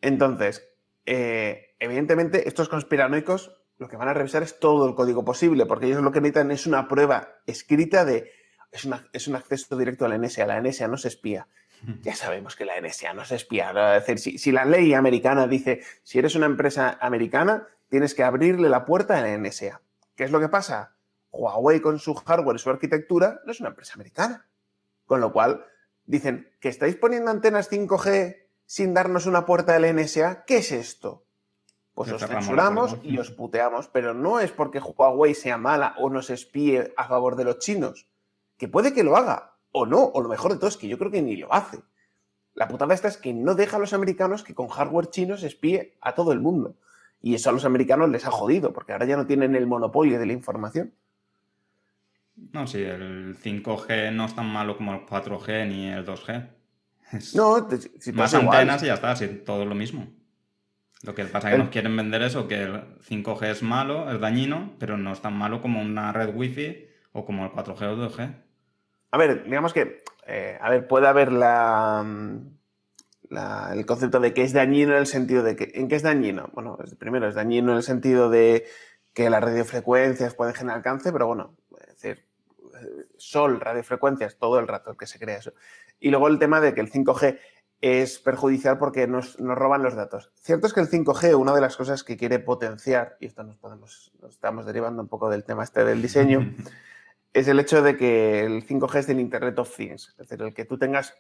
[0.01, 0.67] Entonces,
[1.05, 5.87] eh, evidentemente, estos conspiranoicos lo que van a revisar es todo el código posible, porque
[5.87, 8.40] ellos lo que necesitan es una prueba escrita de.
[8.71, 10.47] Es, es un acceso directo a la NSA.
[10.47, 11.47] La NSA no se espía.
[12.03, 13.71] Ya sabemos que la NSA no se espía.
[13.97, 18.69] Es decir, si, la ley americana dice si eres una empresa americana, tienes que abrirle
[18.69, 19.81] la puerta a la NSA.
[20.15, 20.95] ¿Qué es lo que pasa?
[21.33, 24.47] Huawei con su hardware y su arquitectura no es una empresa americana.
[25.07, 25.65] Con lo cual,
[26.05, 31.25] dicen que estáis poniendo antenas 5G sin darnos una puerta del NSA, ¿qué es esto?
[31.95, 36.31] Pues os censuramos y os puteamos, pero no es porque Huawei sea mala o nos
[36.31, 38.07] espíe a favor de los chinos,
[38.61, 40.99] que puede que lo haga, o no, o lo mejor de todo es que yo
[40.99, 41.79] creo que ni lo hace.
[42.55, 45.97] La putada esta es que no deja a los americanos que con hardware chinos espíe
[46.03, 46.77] a todo el mundo.
[47.23, 50.19] Y eso a los americanos les ha jodido, porque ahora ya no tienen el monopolio
[50.19, 50.93] de la información.
[52.53, 56.51] No, sí, el 5G no es tan malo como el 4G ni el 2G.
[57.35, 57.67] No,
[57.99, 60.07] si más antenas y ya está, si todo lo mismo.
[61.03, 64.21] Lo que pasa es que nos quieren vender eso, que el 5G es malo, es
[64.21, 67.97] dañino, pero no es tan malo como una red Wi-Fi o como el 4G o
[67.97, 68.50] 2G.
[69.11, 72.05] A ver, digamos que eh, a ver, puede haber la,
[73.73, 76.51] el concepto de que es dañino en el sentido de que, ¿en qué es dañino?
[76.53, 78.65] Bueno, primero es dañino en el sentido de
[79.13, 82.25] que las radiofrecuencias pueden generar cáncer, pero bueno, es decir,
[83.17, 85.53] sol, radiofrecuencias, todo el rato que se crea eso.
[85.99, 87.41] Y luego el tema de que el 5G
[87.81, 90.31] es perjudicial porque nos, roban los datos.
[90.37, 93.57] Cierto es que el 5G, una de las cosas que quiere potenciar, y esto nos,
[93.57, 96.55] podemos, nos estamos derivando un poco del tema este del diseño,
[97.33, 100.55] es el hecho de que el 5G es el Internet of Things, es decir, el
[100.55, 101.15] que tú tengas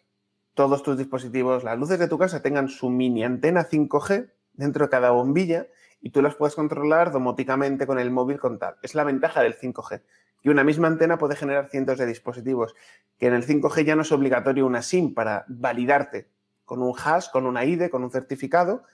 [0.54, 4.90] todos tus dispositivos, las luces de tu casa tengan su mini antena 5G dentro de
[4.90, 5.68] cada bombilla
[6.00, 8.76] y tú las puedes controlar domóticamente con el móvil con tal.
[8.82, 10.02] Es la ventaja del 5G.
[10.42, 12.74] Y una misma antena puede generar cientos de dispositivos,
[13.18, 16.30] que en el 5G ya no es obligatorio una SIM para validarte
[16.64, 18.84] con un hash, con una ID, con un certificado.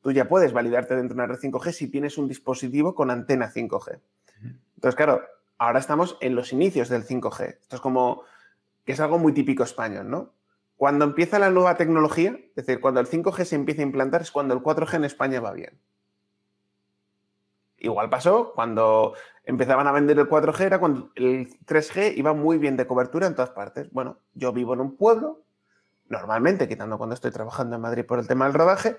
[0.00, 3.52] Tú ya puedes validarte dentro de una red 5G si tienes un dispositivo con antena
[3.52, 4.00] 5G.
[4.74, 5.22] Entonces, claro,
[5.58, 7.58] ahora estamos en los inicios del 5G.
[7.60, 8.22] Esto es como
[8.84, 10.32] que es algo muy típico español, ¿no?
[10.76, 14.30] Cuando empieza la nueva tecnología, es decir, cuando el 5G se empieza a implantar, es
[14.30, 15.78] cuando el 4G en España va bien.
[17.78, 19.14] Igual pasó cuando
[19.44, 23.34] empezaban a vender el 4G, era cuando el 3G iba muy bien de cobertura en
[23.34, 23.90] todas partes.
[23.90, 25.42] Bueno, yo vivo en un pueblo,
[26.08, 28.98] normalmente, quitando cuando estoy trabajando en Madrid por el tema del rodaje,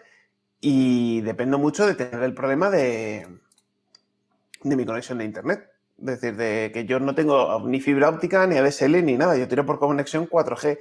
[0.60, 3.28] y dependo mucho de tener el problema de,
[4.64, 5.70] de mi conexión de Internet.
[6.00, 9.36] Es decir, de que yo no tengo ni fibra óptica, ni ADSL, ni nada.
[9.38, 10.78] Yo tiro por conexión 4G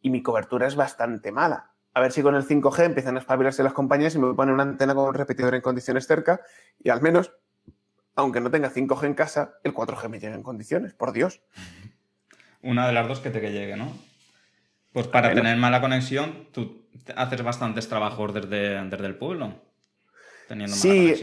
[0.00, 1.72] y mi cobertura es bastante mala.
[1.92, 4.62] A ver si con el 5G empiezan a espabilarse las compañías y me ponen una
[4.62, 6.40] antena con un repetidor en condiciones cerca
[6.82, 7.32] y al menos,
[8.14, 11.40] aunque no tenga 5G en casa, el 4G me llega en condiciones, por Dios.
[12.62, 13.92] Una de las dos que te que llegue, ¿no?
[14.92, 19.54] Pues para tener mala conexión, tú haces bastantes trabajos desde, desde el pueblo,
[20.48, 21.14] teniendo mala sí,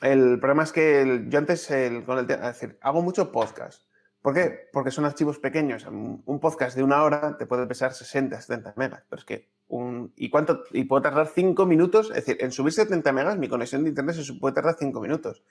[0.00, 1.66] el problema es que yo antes,
[2.06, 3.82] con el, decir, hago mucho podcast.
[4.22, 4.68] ¿Por qué?
[4.72, 5.86] Porque son archivos pequeños.
[5.86, 9.02] Un podcast de una hora te puede pesar 60, 70 megas.
[9.08, 10.64] Pero es que un, ¿y cuánto?
[10.72, 12.08] Y puedo tardar 5 minutos.
[12.08, 15.42] Es decir, en subir 70 megas, mi conexión de internet se puede tardar 5 minutos.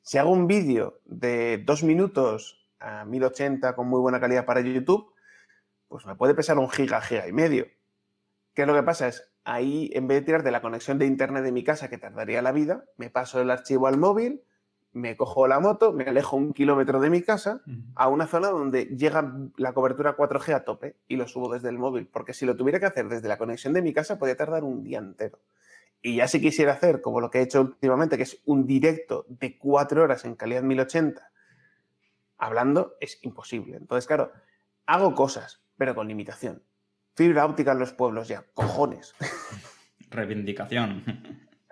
[0.00, 5.12] Si hago un vídeo de 2 minutos a 1080 con muy buena calidad para YouTube,
[5.88, 7.66] pues me puede pesar un giga, giga y medio.
[8.54, 9.08] ¿Qué es lo que pasa?
[9.08, 11.98] Es ahí, en vez de tirar de la conexión de internet de mi casa, que
[11.98, 14.42] tardaría la vida, me paso el archivo al móvil,
[14.92, 17.62] me cojo la moto, me alejo un kilómetro de mi casa
[17.94, 21.78] a una zona donde llega la cobertura 4G a tope y lo subo desde el
[21.78, 22.06] móvil.
[22.06, 24.82] Porque si lo tuviera que hacer desde la conexión de mi casa, podría tardar un
[24.84, 25.38] día entero.
[26.02, 29.24] Y ya si quisiera hacer, como lo que he hecho últimamente, que es un directo
[29.28, 31.30] de cuatro horas en calidad 1080,
[32.36, 33.76] hablando, es imposible.
[33.76, 34.32] Entonces, claro,
[34.84, 36.62] hago cosas, pero con limitación.
[37.14, 39.14] Fibra óptica en los pueblos ya, cojones.
[40.10, 41.04] Reivindicación.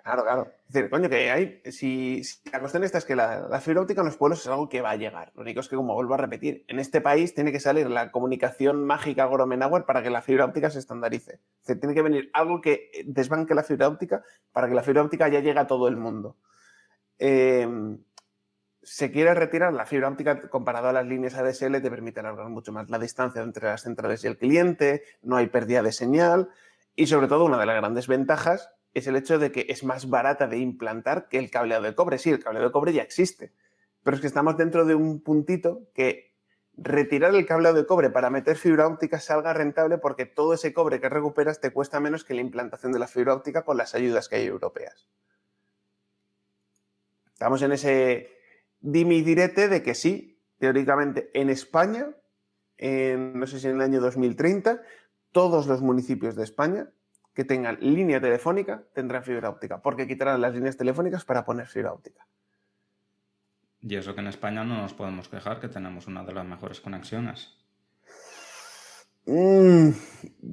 [0.03, 0.47] Claro, claro.
[0.67, 1.61] Es decir, coño, que hay.
[1.71, 4.81] Si, la cuestión esta es que la, fibra óptica en los pueblos es algo que
[4.81, 5.31] va a llegar.
[5.35, 8.11] Lo único es que, como vuelvo a repetir, en este país tiene que salir la
[8.11, 11.33] comunicación mágica Gromenauer para que la fibra óptica se estandarice.
[11.61, 15.03] Es decir, tiene que venir algo que desbanque la fibra óptica para que la fibra
[15.03, 16.37] óptica ya llegue a todo el mundo.
[17.19, 17.67] Eh,
[18.83, 22.71] se quiere retirar la fibra óptica comparado a las líneas ADSL, te permite alargar mucho
[22.71, 26.49] más la distancia entre las centrales y el cliente, no hay pérdida de señal
[26.95, 30.09] y sobre todo una de las grandes ventajas es el hecho de que es más
[30.09, 32.17] barata de implantar que el cableado de cobre.
[32.17, 33.53] Sí, el cableado de cobre ya existe,
[34.03, 36.31] pero es que estamos dentro de un puntito que
[36.75, 40.99] retirar el cableado de cobre para meter fibra óptica salga rentable porque todo ese cobre
[40.99, 44.27] que recuperas te cuesta menos que la implantación de la fibra óptica con las ayudas
[44.27, 45.07] que hay europeas.
[47.33, 48.40] Estamos en ese
[48.81, 52.09] dime direte de que sí, teóricamente en España,
[52.77, 54.81] en, no sé si en el año 2030,
[55.31, 56.89] todos los municipios de España
[57.33, 61.93] que tengan línea telefónica tendrán fibra óptica, porque quitarán las líneas telefónicas para poner fibra
[61.93, 62.27] óptica.
[63.79, 66.81] Y eso que en España no nos podemos quejar, que tenemos una de las mejores
[66.81, 67.57] conexiones.
[69.25, 69.89] Mm,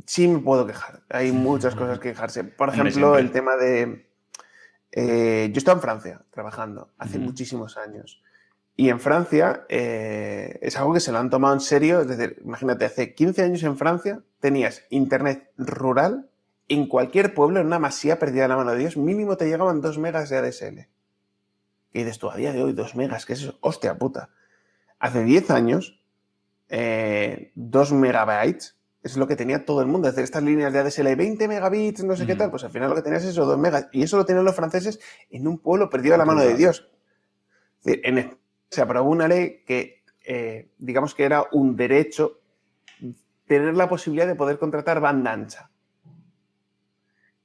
[0.06, 1.02] sí me puedo quejar.
[1.10, 2.44] Hay muchas cosas que quejarse.
[2.44, 4.07] Por ejemplo, el tema de
[4.92, 8.22] eh, yo estaba en Francia trabajando hace muchísimos años.
[8.76, 12.00] Y en Francia eh, es algo que se lo han tomado en serio.
[12.00, 16.28] Es decir, imagínate, hace 15 años en Francia tenías internet rural
[16.68, 19.80] en cualquier pueblo, en una masía perdida en la mano de Dios, mínimo te llegaban
[19.80, 20.86] 2 megas de ADSL.
[21.92, 23.58] Y dices tú, a día de hoy, 2 megas, que es eso?
[23.62, 24.30] Hostia puta.
[24.98, 26.02] Hace 10 años,
[26.68, 27.52] 2 eh,
[27.94, 30.08] megabytes es lo que tenía todo el mundo.
[30.08, 32.90] Es decir, estas líneas de ADSL 20 megabits, no sé qué tal, pues al final
[32.90, 33.88] lo que tenías es eso, 2 megas.
[33.92, 36.90] Y eso lo tenían los franceses en un pueblo perdido a la mano de Dios.
[37.84, 38.36] En
[38.70, 42.40] se aprobó una ley que, eh, digamos que era un derecho
[43.46, 45.70] tener la posibilidad de poder contratar banda ancha.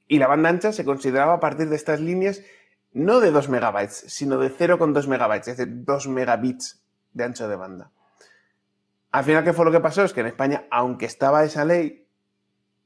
[0.08, 2.42] Y la banda ancha se consideraba a partir de estas líneas
[2.92, 6.84] no de 2 megabytes, sino de 0,2 megabytes, es decir, 2 megabits
[7.14, 7.92] de ancho de banda.
[9.14, 10.04] Al final, ¿qué fue lo que pasó?
[10.04, 12.08] Es que en España, aunque estaba esa ley,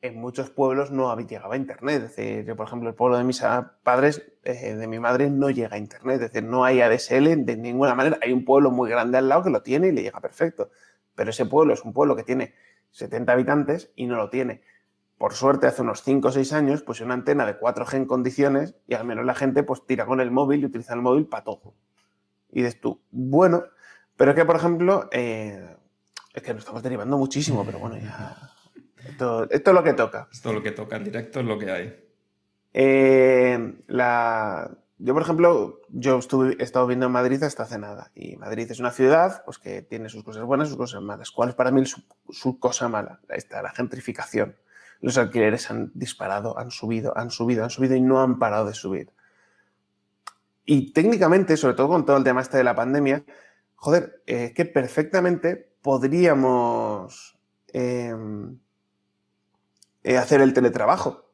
[0.01, 2.03] en muchos pueblos no había llegado a Internet.
[2.03, 3.41] Es decir, yo, por ejemplo, el pueblo de mis
[3.81, 6.15] padres, eh, de mi madre, no llega a Internet.
[6.15, 8.19] Es decir, no hay ADSL de ninguna manera.
[8.21, 10.69] Hay un pueblo muy grande al lado que lo tiene y le llega perfecto.
[11.15, 12.53] Pero ese pueblo es un pueblo que tiene
[12.91, 14.63] 70 habitantes y no lo tiene.
[15.17, 18.75] Por suerte, hace unos 5 o 6 años, pues una antena de 4G en condiciones
[18.85, 21.45] y al menos la gente pues tira con el móvil y utiliza el móvil para
[21.45, 21.73] todo.
[22.51, 23.63] Y dices tú, bueno,
[24.17, 25.76] pero es que, por ejemplo, eh,
[26.37, 28.53] es que nos estamos derivando muchísimo, pero bueno, ya
[29.09, 30.27] esto, es lo que toca.
[30.31, 32.05] Esto es lo que toca, en directo es lo que hay.
[32.73, 34.69] Eh, la...
[34.99, 38.11] Yo, por ejemplo, yo estuve, he estado viendo en Madrid hasta hace nada.
[38.13, 41.31] Y Madrid es una ciudad pues, que tiene sus cosas buenas y sus cosas malas.
[41.31, 43.19] ¿Cuál es para mí su, cosa mala?
[43.29, 44.55] Está la gentrificación.
[45.01, 48.73] Los alquileres han disparado, han subido, han subido, han subido y no han parado de
[48.73, 49.11] subir.
[50.65, 53.23] Y técnicamente, sobre todo con todo el tema este de la pandemia,
[53.75, 57.39] joder, es que perfectamente podríamos
[57.71, 58.59] em,
[60.03, 61.31] eh, hacer el teletrabajo.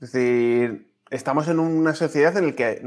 [0.00, 2.82] Es decir, estamos en una sociedad en la que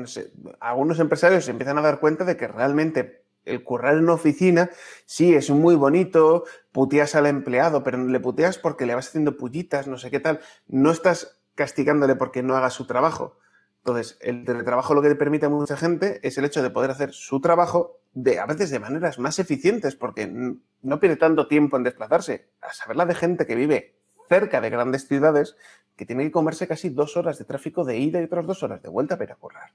[0.59, 4.69] algunos empresarios se empiezan a dar cuenta de que realmente el currar en una oficina,
[5.05, 9.87] sí, es muy bonito, puteas al empleado, pero le puteas porque le vas haciendo pullitas,
[9.87, 10.41] no sé qué tal.
[10.67, 13.37] No estás castigándole porque no haga su trabajo.
[13.85, 16.91] Entonces, el teletrabajo lo que le permite a mucha gente es el hecho de poder
[16.91, 21.77] hacer su trabajo de, a veces de maneras más eficientes, porque no pierde tanto tiempo
[21.77, 22.49] en desplazarse.
[22.61, 23.93] A saberla de gente que vive
[24.27, 25.55] cerca de grandes ciudades
[25.95, 28.81] que tiene que comerse casi dos horas de tráfico de ida y otras dos horas
[28.81, 29.71] de vuelta para currar.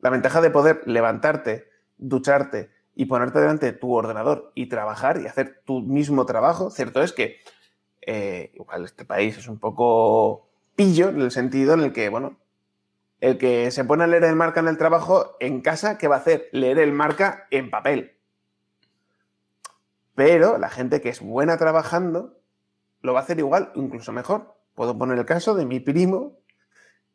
[0.00, 1.68] La ventaja de poder levantarte,
[1.98, 7.02] ducharte y ponerte delante de tu ordenador y trabajar y hacer tu mismo trabajo, cierto
[7.02, 7.38] es que
[8.02, 12.38] eh, igual este país es un poco pillo en el sentido en el que, bueno,
[13.22, 16.16] el que se pone a leer el marca en el trabajo en casa, ¿qué va
[16.16, 16.48] a hacer?
[16.50, 18.18] Leer el marca en papel.
[20.16, 22.36] Pero la gente que es buena trabajando
[23.00, 24.56] lo va a hacer igual, incluso mejor.
[24.74, 26.40] Puedo poner el caso de mi primo,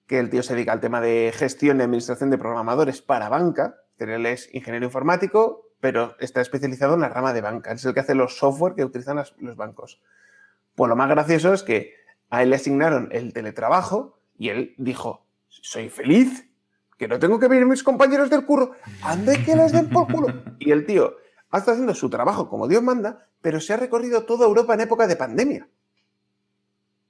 [0.07, 3.75] que el tío se dedica al tema de gestión y administración de programadores para banca.
[3.99, 7.73] Él es ingeniero informático, pero está especializado en la rama de banca.
[7.73, 10.01] Es el que hace los software que utilizan los bancos.
[10.73, 11.95] Pues lo más gracioso es que
[12.29, 16.47] a él le asignaron el teletrabajo y él dijo, soy feliz,
[16.97, 18.71] que no tengo que ver a mis compañeros del curro,
[19.03, 20.33] ande que les den por culo.
[20.59, 21.15] Y el tío
[21.51, 24.81] ha estado haciendo su trabajo como Dios manda, pero se ha recorrido toda Europa en
[24.81, 25.67] época de pandemia.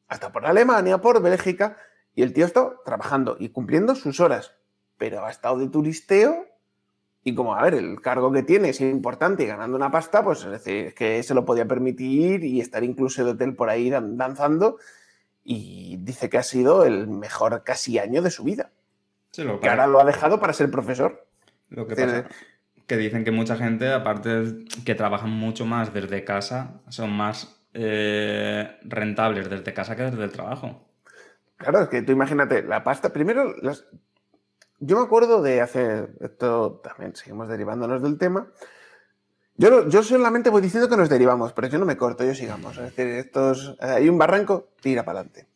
[0.07, 1.77] Hasta por Alemania, por Bélgica,
[2.13, 4.53] y el tío está trabajando y cumpliendo sus horas,
[4.97, 6.47] pero ha estado de turisteo.
[7.23, 10.43] Y como, a ver, el cargo que tiene es importante y ganando una pasta, pues
[10.45, 14.77] es decir, que se lo podía permitir y estar incluso de hotel por ahí danzando
[15.49, 18.69] y dice que ha sido el mejor casi año de su vida.
[19.31, 21.25] que ahora lo ha dejado para ser profesor.
[21.69, 22.27] Lo que pasa
[22.85, 28.77] que dicen que mucha gente, aparte que trabajan mucho más desde casa, son más eh,
[28.83, 30.85] rentables desde casa que desde el trabajo.
[31.57, 33.53] Claro, es que tú imagínate, la pasta, primero,
[34.79, 38.47] yo me acuerdo de hacer, esto también seguimos derivándonos del tema,
[39.57, 42.77] yo, yo solamente voy diciendo que nos derivamos, pero yo no me corto, yo sigamos.
[42.77, 45.47] Es decir, estos, hay un barranco, tira para adelante.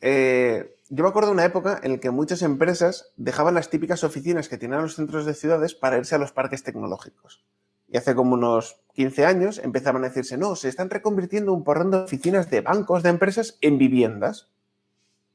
[0.00, 4.04] Eh, yo me acuerdo de una época en la que muchas empresas dejaban las típicas
[4.04, 7.44] oficinas que tienen los centros de ciudades para irse a los parques tecnológicos.
[7.88, 11.90] Y hace como unos 15 años empezaban a decirse, no, se están reconvirtiendo un porrón
[11.90, 14.48] de oficinas de bancos, de empresas, en viviendas.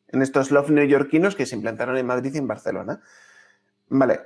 [0.08, 3.02] En estos loft neoyorquinos que se implantaron en Madrid y en Barcelona.
[3.89, 4.22] Vale,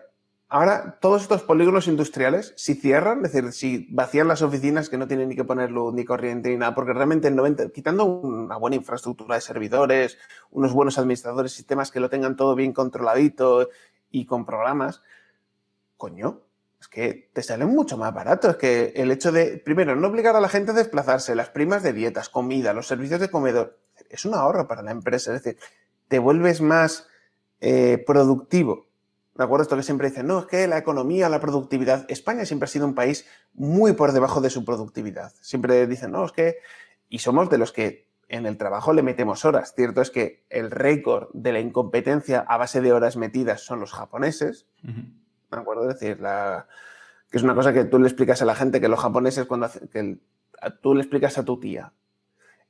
[0.47, 5.07] ahora todos estos polígonos industriales, si cierran, es decir, si vacían las oficinas que no
[5.07, 8.57] tienen ni que poner luz ni corriente ni nada, porque realmente el 90, quitando una
[8.57, 10.17] buena infraestructura de servidores,
[10.51, 13.69] unos buenos administradores, sistemas que lo tengan todo bien controladito
[14.11, 15.01] y con programas,
[15.97, 16.41] coño,
[16.79, 18.51] es que te salen mucho más barato.
[18.51, 21.83] Es que el hecho de, primero, no obligar a la gente a desplazarse, las primas
[21.83, 23.79] de dietas, comida, los servicios de comedor,
[24.09, 25.33] es un ahorro para la empresa.
[25.33, 25.59] Es decir,
[26.07, 27.07] te vuelves más
[27.59, 28.85] eh, productivo.
[29.35, 29.63] ¿De acuerdo?
[29.63, 32.05] Esto que siempre dicen, no, es que la economía, la productividad.
[32.09, 35.33] España siempre ha sido un país muy por debajo de su productividad.
[35.41, 36.57] Siempre dicen, no, es que.
[37.09, 39.73] Y somos de los que en el trabajo le metemos horas.
[39.75, 43.93] Cierto es que el récord de la incompetencia a base de horas metidas son los
[43.93, 44.67] japoneses.
[44.83, 45.89] ¿de acuerdo?
[45.89, 46.67] Es decir, la,
[47.29, 49.69] que es una cosa que tú le explicas a la gente que los japoneses cuando
[49.91, 50.17] que
[50.81, 51.93] tú le explicas a tu tía.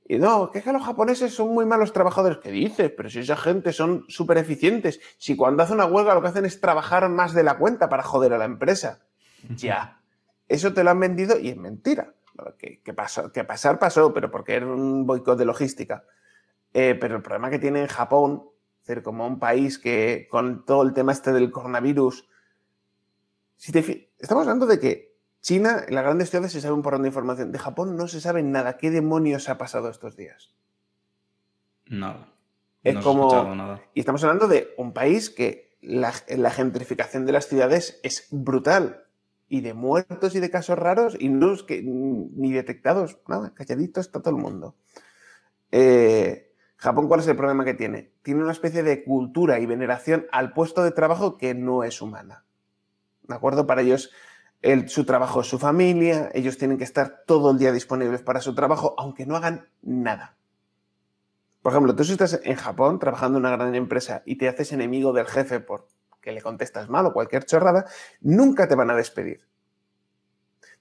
[0.07, 2.37] Y no, que es que los japoneses son muy malos trabajadores.
[2.37, 2.91] ¿Qué dices?
[2.95, 4.99] Pero si esa gente son súper eficientes.
[5.17, 8.03] Si cuando hacen una huelga lo que hacen es trabajar más de la cuenta para
[8.03, 8.99] joder a la empresa.
[9.55, 9.99] Ya.
[10.47, 12.13] Eso te lo han vendido y es mentira.
[12.59, 16.03] Que, que, pasó, que pasar pasó, pero porque era un boicot de logística.
[16.73, 18.43] Eh, pero el problema que tiene en Japón,
[18.81, 22.27] es decir, como un país que con todo el tema este del coronavirus,
[23.57, 25.14] estamos hablando de que
[25.45, 27.51] China, en las grandes ciudades se sabe un porrón de información.
[27.51, 28.77] De Japón no se sabe nada.
[28.77, 30.55] ¿Qué demonios ha pasado estos días?
[31.85, 32.29] Nada.
[32.81, 33.79] Es no como- nada.
[33.93, 39.05] Y estamos hablando de un país que la, la gentrificación de las ciudades es brutal.
[39.47, 43.99] Y de muertos y de casos raros, y no es que ni detectados, nada, calladito
[44.01, 44.73] está todo el mundo.
[45.71, 48.11] Eh, Japón, ¿cuál es el problema que tiene?
[48.23, 52.45] Tiene una especie de cultura y veneración al puesto de trabajo que no es humana.
[53.27, 53.67] ¿De acuerdo?
[53.67, 54.09] Para ellos,
[54.87, 58.55] su trabajo es su familia, ellos tienen que estar todo el día disponibles para su
[58.55, 60.37] trabajo, aunque no hagan nada.
[61.61, 64.71] Por ejemplo, tú si estás en Japón trabajando en una gran empresa y te haces
[64.71, 67.85] enemigo del jefe porque le contestas mal o cualquier chorrada,
[68.21, 69.41] nunca te van a despedir.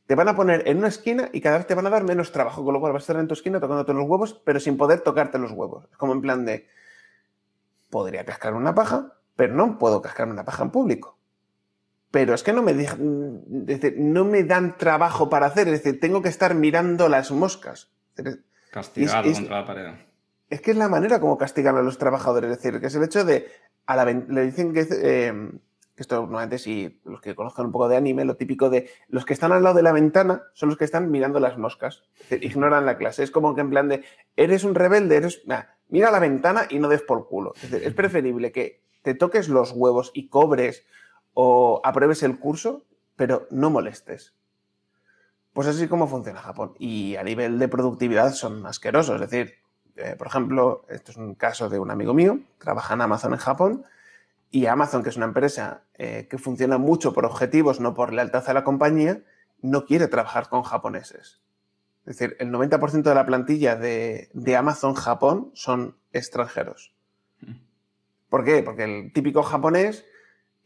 [0.07, 2.33] Te van a poner en una esquina y cada vez te van a dar menos
[2.33, 4.77] trabajo, con lo cual vas a estar en tu esquina tocándote los huevos, pero sin
[4.77, 5.89] poder tocarte los huevos.
[5.91, 6.67] Es como en plan de,
[7.89, 11.14] podría cascar una paja, pero no puedo cascar una paja en público.
[12.15, 15.99] Pero es que no me, dejan- decir, no me dan trabajo para hacer, es decir,
[15.99, 17.91] tengo que estar mirando las moscas.
[18.71, 19.87] Castigado es- contra la pared.
[20.49, 23.03] es que es la manera como castigan a los trabajadores, es decir, que es el
[23.03, 23.49] hecho de,
[23.87, 25.33] a la le dicen que, eh,
[25.97, 29.25] que esto normalmente si los que conozcan un poco de anime, lo típico de los
[29.25, 32.29] que están al lado de la ventana son los que están mirando las moscas, es
[32.31, 34.05] decir, ignoran la clase, es como que en plan de,
[34.37, 37.89] eres un rebelde, eres, nah, mira la ventana y no des por culo, es decir,
[37.89, 40.85] es preferible que te toques los huevos y cobres
[41.35, 42.85] o apruebes el curso,
[43.17, 44.35] pero no molestes.
[45.53, 46.75] Pues así como funciona Japón.
[46.79, 49.21] Y a nivel de productividad son asquerosos.
[49.21, 49.55] Es decir,
[49.97, 53.39] eh, por ejemplo, esto es un caso de un amigo mío, trabaja en Amazon en
[53.39, 53.85] Japón,
[54.51, 58.49] y Amazon, que es una empresa eh, que funciona mucho por objetivos, no por lealtad
[58.49, 59.23] a la compañía,
[59.63, 61.41] no quiere trabajar con japoneses.
[62.07, 66.95] Es decir, el 90% de la plantilla de, de Amazon Japón son extranjeros.
[68.29, 68.63] ¿Por qué?
[68.63, 70.05] Porque el típico japonés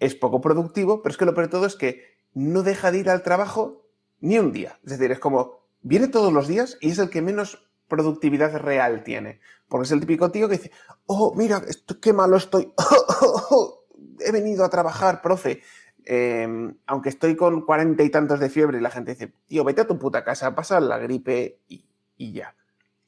[0.01, 2.99] es poco productivo, pero es que lo peor de todo es que no deja de
[2.99, 3.85] ir al trabajo
[4.21, 4.79] ni un día.
[4.85, 9.03] Es decir, es como, viene todos los días y es el que menos productividad real
[9.03, 9.41] tiene.
[9.69, 10.71] Porque es el típico tío que dice,
[11.07, 12.73] oh, mira, esto- qué malo estoy.
[14.21, 15.63] He venido a trabajar, profe.
[16.05, 16.49] Eh,
[16.87, 19.87] aunque estoy con cuarenta y tantos de fiebre y la gente dice, tío, vete a
[19.87, 21.85] tu puta casa, pasa la gripe y,
[22.17, 22.55] y ya.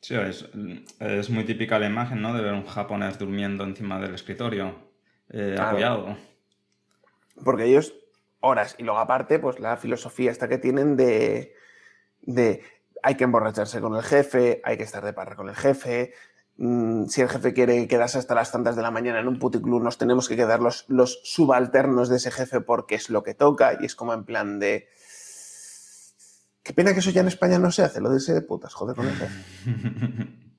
[0.00, 0.46] Sí, es,
[0.98, 2.34] es muy típica la imagen, ¿no?
[2.34, 4.74] De ver un japonés durmiendo encima del escritorio,
[5.30, 5.68] eh, Claro.
[5.70, 6.16] apoyado.
[7.44, 7.94] Porque ellos,
[8.40, 11.54] horas, y luego aparte, pues la filosofía esta que tienen de,
[12.22, 12.62] de
[13.02, 16.12] hay que emborracharse con el jefe, hay que estar de parra con el jefe,
[16.56, 19.82] mm, si el jefe quiere quedarse hasta las tantas de la mañana en un puticlub,
[19.82, 23.78] nos tenemos que quedar los, los subalternos de ese jefe porque es lo que toca,
[23.80, 24.88] y es como en plan de...
[26.62, 28.74] Qué pena que eso ya en España no se hace, lo de ese de putas,
[28.74, 29.44] joder con el jefe.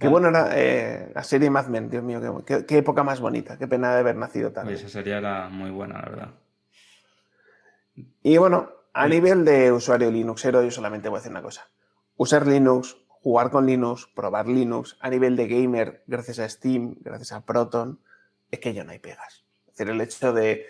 [0.00, 3.68] Qué bueno era eh, la serie Mad Men, Dios mío, qué, época más bonita, qué
[3.68, 4.50] pena de haber nacido.
[4.64, 6.28] Oye, esa serie era muy buena, la verdad.
[8.22, 9.10] Y bueno, a Sí.
[9.10, 11.68] nivel de usuario Linuxero, yo solamente voy a decir una cosa.
[12.16, 17.32] Usar Linux, jugar con Linux, probar Linux, a nivel de gamer, gracias a Steam, gracias
[17.32, 18.00] a Proton,
[18.50, 19.44] es que ya no hay pegas.
[19.66, 20.66] Es decir, el hecho de...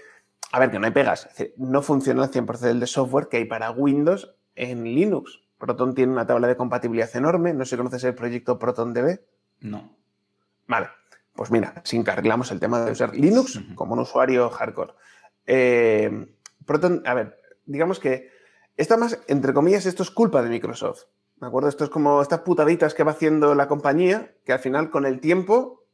[0.53, 1.27] A ver, que no hay pegas.
[1.27, 5.41] Es decir, no funciona al 100% de software que hay para Windows en Linux.
[5.61, 7.53] Proton tiene una tabla de compatibilidad enorme.
[7.53, 9.21] No sé si conoces el proyecto ProtonDB.
[9.61, 9.95] No.
[10.67, 10.89] Vale,
[11.35, 14.95] pues mira, si encarrilamos el tema de usar Linux como un usuario hardcore.
[15.47, 16.35] Eh,
[16.65, 18.31] Proton, a ver, digamos que
[18.77, 21.05] esta más, entre comillas, esto es culpa de Microsoft.
[21.37, 21.69] ¿De acuerdo?
[21.69, 25.21] Esto es como estas putaditas que va haciendo la compañía, que al final con el
[25.21, 25.85] tiempo,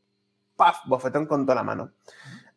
[0.57, 0.79] ¡paf!
[0.87, 1.93] Bofetón con toda la mano.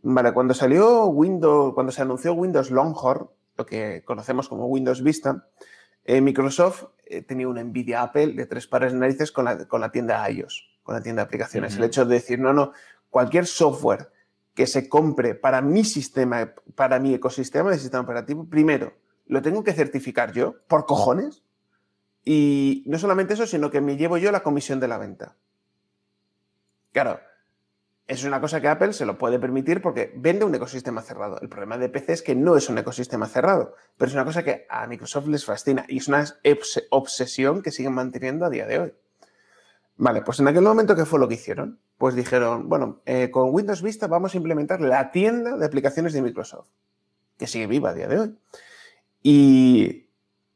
[0.02, 5.48] Vale, cuando salió Windows, cuando se anunció Windows Longhorn, lo que conocemos como Windows Vista,
[6.06, 9.82] eh, Microsoft eh, tenía una envidia Apple de tres pares de narices con la, con
[9.82, 11.76] la tienda iOS, con la tienda de aplicaciones.
[11.76, 12.72] El hecho de decir, no, no,
[13.10, 14.12] cualquier software
[14.54, 18.94] que se compre para mi sistema, para mi ecosistema de sistema operativo, primero,
[19.26, 21.44] lo tengo que certificar yo, por cojones.
[22.26, 25.36] Y no solamente eso, sino que me llevo yo la comisión de la venta.
[26.92, 27.20] Claro,
[28.10, 31.40] es una cosa que Apple se lo puede permitir porque vende un ecosistema cerrado.
[31.42, 34.44] El problema de PC es que no es un ecosistema cerrado, pero es una cosa
[34.44, 38.66] que a Microsoft les fascina y es una obs- obsesión que siguen manteniendo a día
[38.66, 38.94] de hoy.
[39.98, 41.80] Vale, pues en aquel momento, ¿qué fue lo que hicieron?
[42.00, 46.24] Pues dijeron, bueno, eh, con Windows Vista vamos a implementar la tienda de aplicaciones de
[46.24, 46.68] Microsoft,
[47.38, 48.40] que sigue viva a día de hoy.
[49.22, 50.10] Y,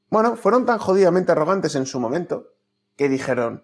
[0.09, 2.53] bueno, fueron tan jodidamente arrogantes en su momento
[2.95, 3.63] que dijeron,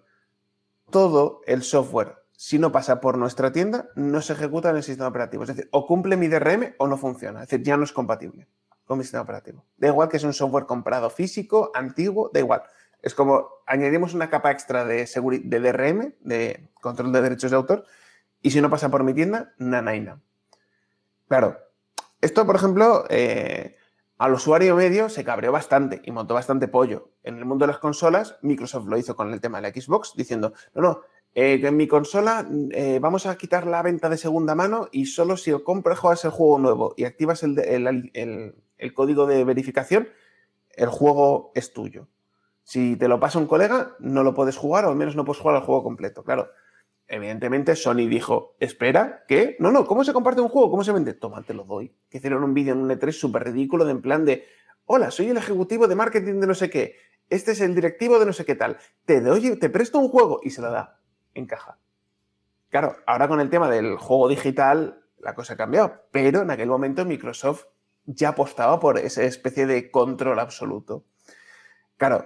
[0.91, 5.09] todo el software, si no pasa por nuestra tienda, no se ejecuta en el sistema
[5.09, 5.43] operativo.
[5.43, 7.43] Es decir, o cumple mi DRM o no funciona.
[7.43, 8.47] Es decir, ya no es compatible
[8.85, 9.65] con mi sistema operativo.
[9.75, 12.63] Da igual que es un software comprado físico, antiguo, da igual.
[13.01, 15.05] Es como añadimos una capa extra de,
[15.43, 17.83] de DRM, de control de derechos de autor,
[18.41, 20.21] y si no pasa por mi tienda, nanaina.
[21.27, 21.57] Claro,
[22.21, 23.75] esto, por ejemplo, eh,
[24.19, 27.11] Al usuario medio se cabreó bastante y montó bastante pollo.
[27.23, 30.13] En el mundo de las consolas, Microsoft lo hizo con el tema de la Xbox,
[30.13, 31.01] diciendo, no, no,
[31.41, 35.37] eh, en mi consola eh, vamos a quitar la venta de segunda mano y solo
[35.37, 37.57] si compras, juegas el juego nuevo y activas el,
[38.13, 40.09] el, código de verificación,
[40.75, 42.09] el juego es tuyo.
[42.63, 45.41] Si te lo pasa un colega, no lo puedes jugar o al menos no puedes
[45.41, 46.25] jugar el juego completo.
[46.25, 46.49] Claro,
[47.07, 49.55] evidentemente Sony dijo, espera, ¿qué?
[49.59, 50.69] No, no, ¿cómo se comparte un juego?
[50.69, 51.13] ¿Cómo se vende?
[51.13, 51.95] Toma, te lo doy.
[52.09, 54.43] Que hicieron un vídeo en un E3 súper ridículo de en plan de,
[54.83, 56.97] hola, soy el ejecutivo de marketing de no sé qué,
[57.29, 60.41] este es el directivo de no sé qué tal, te doy, te presto un juego
[60.43, 60.98] y se lo da
[61.33, 61.77] en caja.
[62.69, 66.69] Claro, ahora con el tema del juego digital la cosa ha cambiado, pero en aquel
[66.69, 67.65] momento Microsoft
[68.05, 71.03] ya apostaba por esa especie de control absoluto.
[71.97, 72.25] Claro,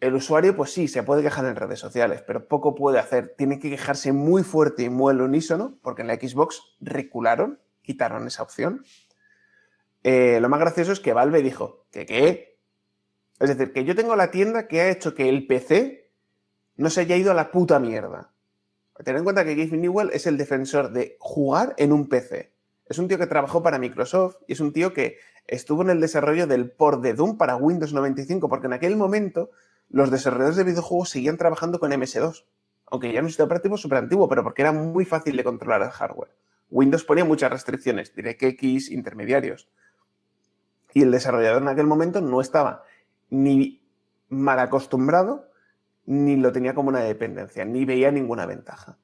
[0.00, 3.34] el usuario, pues sí, se puede quejar en redes sociales, pero poco puede hacer.
[3.36, 8.26] Tiene que quejarse muy fuerte y muy al unísono, porque en la Xbox recularon, quitaron
[8.26, 8.84] esa opción.
[10.02, 12.58] Eh, lo más gracioso es que Valve dijo que qué.
[13.40, 16.03] Es decir, que yo tengo la tienda que ha hecho que el PC
[16.76, 18.30] no se haya ido a la puta mierda.
[19.02, 22.52] Ten en cuenta que Gabe Newell es el defensor de jugar en un PC.
[22.86, 26.00] Es un tío que trabajó para Microsoft y es un tío que estuvo en el
[26.00, 29.50] desarrollo del port de Doom para Windows 95, porque en aquel momento
[29.88, 32.44] los desarrolladores de videojuegos seguían trabajando con MS2,
[32.86, 35.90] aunque ya es un operativo súper antiguo, pero porque era muy fácil de controlar el
[35.90, 36.30] hardware.
[36.70, 39.68] Windows ponía muchas restricciones, DirectX, intermediarios.
[40.92, 42.84] Y el desarrollador en aquel momento no estaba
[43.30, 43.82] ni
[44.28, 45.48] mal acostumbrado,
[46.06, 48.98] ni lo tenía como una dependencia, ni veía ninguna ventaja.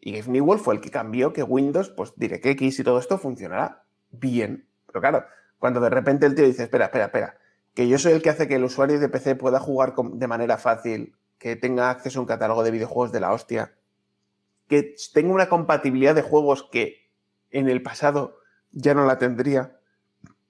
[0.00, 3.84] Y Gabe Newell fue el que cambió que Windows, pues DirectX y todo esto funcionará
[4.10, 4.66] bien.
[4.86, 5.24] Pero claro,
[5.58, 7.38] cuando de repente el tío dice, espera, espera, espera,
[7.74, 10.56] que yo soy el que hace que el usuario de PC pueda jugar de manera
[10.56, 13.74] fácil, que tenga acceso a un catálogo de videojuegos de la hostia,
[14.68, 17.10] que tenga una compatibilidad de juegos que
[17.50, 18.38] en el pasado
[18.72, 19.78] ya no la tendría.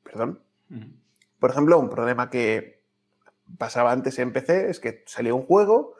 [0.04, 0.40] Perdón.
[1.38, 2.79] Por ejemplo, un problema que
[3.58, 5.94] pasaba antes en PC es que salía un juego,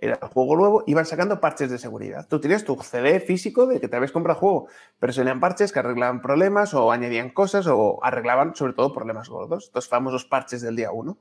[0.00, 2.26] era el juego nuevo, iban sacando parches de seguridad.
[2.28, 4.68] Tú tenías tu CD físico de que te habías comprado juego,
[4.98, 9.64] pero salían parches que arreglaban problemas o añadían cosas o arreglaban sobre todo problemas gordos.
[9.64, 11.18] Estos famosos parches del día 1.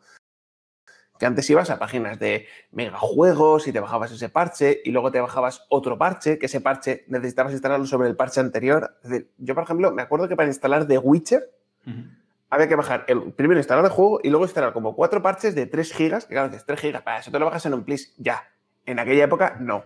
[1.20, 5.20] Que antes ibas a páginas de megajuegos y te bajabas ese parche y luego te
[5.20, 9.00] bajabas otro parche, que ese parche necesitabas instalarlo sobre el parche anterior.
[9.40, 11.52] yo, por ejemplo, me acuerdo que para instalar The Witcher
[12.50, 15.66] había que bajar el primero instalar el juego y luego instalar como cuatro parches de
[15.66, 18.14] 3 gigas, que claro, dices 3 gigas, para eso te lo bajas en un please,
[18.18, 18.48] ya
[18.88, 19.84] en aquella época, no.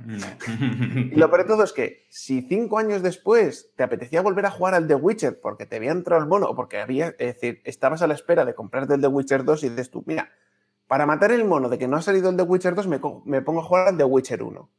[0.96, 4.52] y lo peor de todo es que si cinco años después te apetecía volver a
[4.52, 7.62] jugar al The Witcher porque te había entrado el mono o porque había, es decir,
[7.64, 10.32] estabas a la espera de comprarte el The Witcher 2 y dices tú, mira,
[10.86, 13.42] para matar el mono de que no ha salido el The Witcher 2, me, me
[13.42, 14.70] pongo a jugar al The Witcher 1.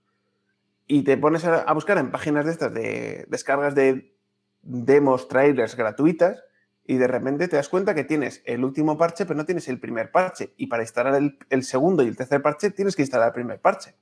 [0.87, 4.15] Y te pones a, buscar en páginas de estas de descargas de
[4.63, 6.45] demos, trailers gratuitas
[6.85, 9.79] y de repente te das cuenta que tienes el último parche, pero no tienes el
[9.79, 10.53] primer parche.
[10.57, 13.95] Y para instalar el, segundo y el tercer parche, tienes que instalar el primer parche.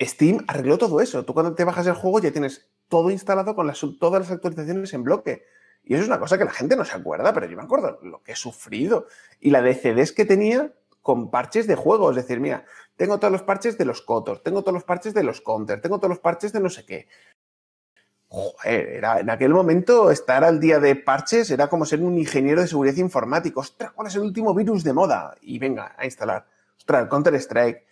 [0.00, 1.24] Steam arregló todo eso.
[1.24, 5.04] Tú cuando te bajas el juego ya tienes todo instalado con todas las actualizaciones en
[5.04, 5.44] bloque.
[5.84, 7.98] Y eso es una cosa que la gente no se acuerda, pero yo me acuerdo
[8.02, 9.06] lo que he sufrido.
[9.38, 12.10] Y la de CDs que tenía con parches de juego.
[12.10, 12.64] Es decir, mira,
[12.96, 15.98] tengo todos los parches de los Cotor, tengo todos los parches de los Counter, tengo
[15.98, 17.08] todos los parches de no sé qué.
[18.32, 22.60] Joder, era, en aquel momento estar al día de parches era como ser un ingeniero
[22.60, 23.58] de seguridad informática.
[23.58, 25.34] Ostras, ¿cuál es el último virus de moda?
[25.42, 26.46] Y venga, a instalar.
[26.78, 27.84] Ostras, Counter Strike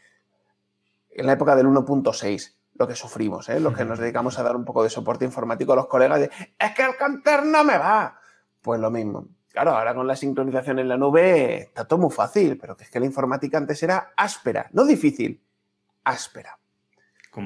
[1.10, 3.58] en la época del 1.6 lo que sufrimos, ¿eh?
[3.58, 6.30] los que nos dedicamos a dar un poco de soporte informático a los colegas de
[6.56, 8.20] es que el canter no me va.
[8.62, 9.26] Pues lo mismo.
[9.50, 12.90] Claro, ahora con la sincronización en la nube está todo muy fácil, pero que es
[12.90, 15.42] que la informática antes era áspera, no difícil,
[16.04, 16.56] áspera.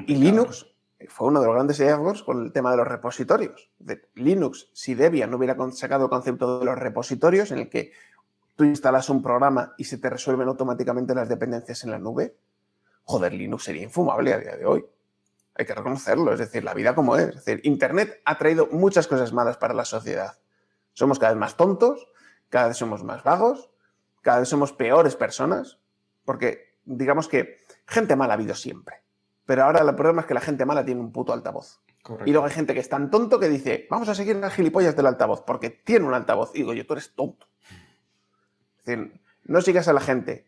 [0.06, 0.66] Y Linux
[1.08, 3.70] fue uno de los grandes hallazgos con el tema de los repositorios.
[3.78, 7.92] De Linux, si Debian no hubiera sacado el concepto de los repositorios en el que
[8.56, 12.36] tú instalas un programa y se te resuelven automáticamente las dependencias en la nube,
[13.04, 14.84] joder, Linux sería infumable a día de hoy.
[15.54, 17.44] Hay que reconocerlo, es decir, la vida como es.
[17.62, 20.38] Internet ha traído muchas cosas malas para la sociedad.
[20.92, 22.08] Somos cada vez más tontos,
[22.48, 23.70] cada vez somos más vagos,
[24.22, 25.78] cada vez somos peores personas,
[26.24, 29.01] porque digamos que gente mala ha habido siempre.
[29.52, 31.82] Pero ahora el problema es que la gente mala tiene un puto altavoz.
[32.24, 34.96] Y luego hay gente que es tan tonto que dice, vamos a seguir las gilipollas
[34.96, 36.52] del altavoz, porque tiene un altavoz.
[36.54, 37.46] Y digo yo, tú eres tonto.
[38.78, 40.46] Es decir, no sigas a la gente.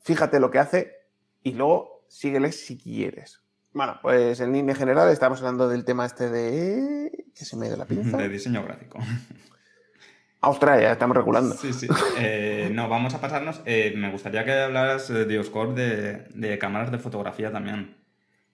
[0.00, 0.94] Fíjate lo que hace
[1.42, 3.42] y luego síguele si quieres.
[3.74, 7.26] Bueno, pues en línea general estamos hablando del tema este de...
[7.34, 8.16] ¿Qué se me dio la pinza?
[8.16, 8.98] De diseño gráfico.
[10.40, 11.54] Australia, estamos regulando.
[11.54, 11.86] Sí, sí.
[12.18, 13.60] Eh, no, vamos a pasarnos.
[13.66, 18.01] Eh, me gustaría que hablaras, eh, de Oscorp, de, de cámaras de fotografía también.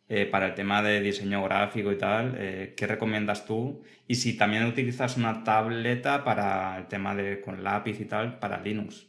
[0.08, 3.82] Eh, para el tema de diseño gráfico y tal, eh, ¿qué recomiendas tú?
[4.06, 8.60] Y si también utilizas una tableta para el tema de con lápiz y tal, para
[8.60, 9.06] Linux.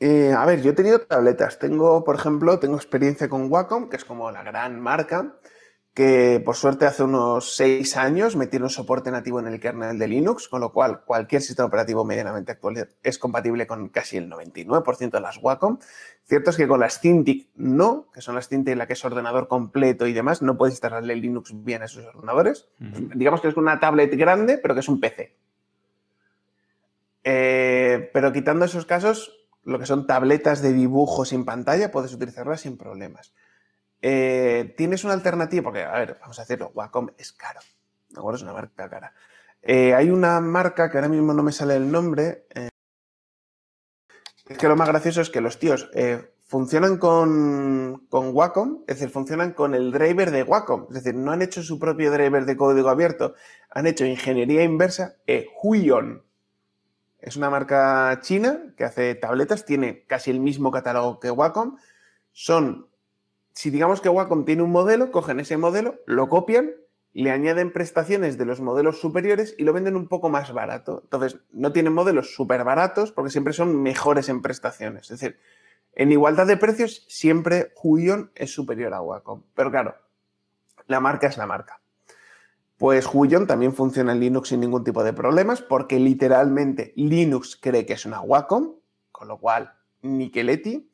[0.00, 1.58] Eh, a ver, yo he tenido tabletas.
[1.58, 5.36] Tengo, por ejemplo, tengo experiencia con Wacom, que es como la gran marca
[5.94, 10.48] que por suerte hace unos seis años metieron soporte nativo en el kernel de Linux,
[10.48, 15.20] con lo cual cualquier sistema operativo medianamente actual es compatible con casi el 99% de
[15.20, 15.78] las Wacom.
[16.24, 19.04] Cierto es que con las Cintiq no, que son las Cintiq en la que es
[19.04, 22.68] ordenador completo y demás, no puedes instalarle Linux bien a esos ordenadores.
[22.78, 25.36] Digamos que es una tablet grande, pero que es un PC.
[27.24, 32.62] Eh, pero quitando esos casos, lo que son tabletas de dibujo sin pantalla, puedes utilizarlas
[32.62, 33.34] sin problemas.
[34.04, 37.60] Eh, tienes una alternativa, porque, a ver, vamos a decirlo, Wacom es caro,
[38.08, 38.36] ¿de acuerdo?
[38.36, 39.14] Es una marca cara.
[39.62, 42.46] Eh, hay una marca que ahora mismo no me sale el nombre.
[42.52, 42.68] Eh,
[44.48, 45.88] es que lo más gracioso es que los tíos
[46.44, 50.86] funcionan con, con, Wacom, es decir, funcionan con el driver de Wacom.
[50.88, 53.34] Es decir, no han hecho su propio driver de código abierto,
[53.70, 55.14] han hecho ingeniería inversa,
[55.62, 56.24] Huion.
[57.20, 61.78] Es una marca china que hace tabletas, tiene casi el mismo catálogo que Wacom.
[62.32, 62.88] Son
[63.54, 66.72] si digamos que Wacom tiene un modelo, cogen ese modelo, lo copian,
[67.12, 71.00] le añaden prestaciones de los modelos superiores y lo venden un poco más barato.
[71.04, 75.10] Entonces, no tienen modelos súper baratos porque siempre son mejores en prestaciones.
[75.10, 75.38] Es decir,
[75.94, 79.42] en igualdad de precios, siempre Huion es superior a Wacom.
[79.54, 79.94] Pero claro,
[80.86, 81.80] la marca es la marca.
[82.78, 87.86] Pues Huion también funciona en Linux sin ningún tipo de problemas porque literalmente Linux cree
[87.86, 88.74] que es una Wacom,
[89.12, 90.90] con lo cual, Nickeletti.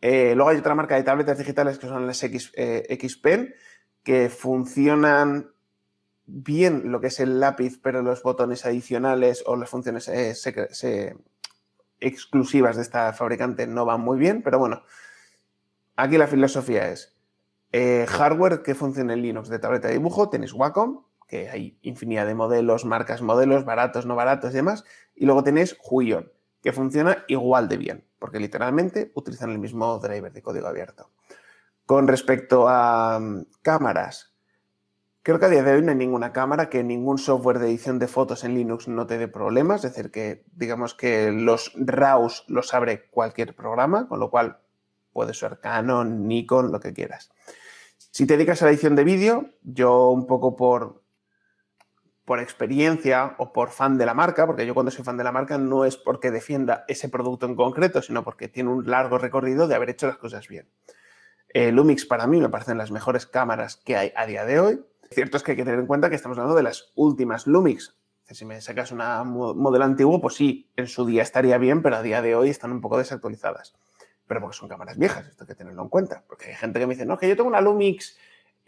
[0.00, 3.54] Eh, luego hay otra marca de tabletas digitales que son las X, eh, Xpen,
[4.02, 5.50] que funcionan
[6.26, 11.16] bien lo que es el lápiz, pero los botones adicionales o las funciones eh,
[12.00, 14.82] exclusivas de esta fabricante no van muy bien, pero bueno,
[15.96, 17.14] aquí la filosofía es
[17.72, 22.34] hardware que funcione en Linux de tableta de dibujo, tenéis Wacom, que hay infinidad de
[22.34, 24.84] modelos, marcas, modelos, baratos, no baratos y demás,
[25.14, 26.32] y luego tenéis Huion,
[26.62, 31.10] que funciona igual de bien porque literalmente utilizan el mismo driver de código abierto.
[31.86, 34.34] Con respecto a mm, cámaras,
[35.22, 37.98] creo que a día de hoy no hay ninguna cámara que ningún software de edición
[37.98, 42.44] de fotos en Linux no te dé problemas, es decir, que digamos que los RAWs
[42.48, 44.58] los abre cualquier programa, con lo cual
[45.12, 47.30] puede ser Canon, Nikon, lo que quieras.
[48.10, 51.02] Si te dedicas a la edición de vídeo, yo un poco por
[52.28, 55.32] por experiencia o por fan de la marca, porque yo cuando soy fan de la
[55.32, 59.66] marca no es porque defienda ese producto en concreto, sino porque tiene un largo recorrido
[59.66, 60.68] de haber hecho las cosas bien.
[61.48, 64.84] Eh, Lumix para mí me parecen las mejores cámaras que hay a día de hoy.
[65.10, 67.96] Cierto es que hay que tener en cuenta que estamos hablando de las últimas Lumix.
[68.26, 72.02] Si me sacas un modelo antiguo, pues sí, en su día estaría bien, pero a
[72.02, 73.74] día de hoy están un poco desactualizadas.
[74.26, 76.24] Pero porque son cámaras viejas, esto hay que tenerlo en cuenta.
[76.28, 78.18] Porque hay gente que me dice, no, que yo tengo una Lumix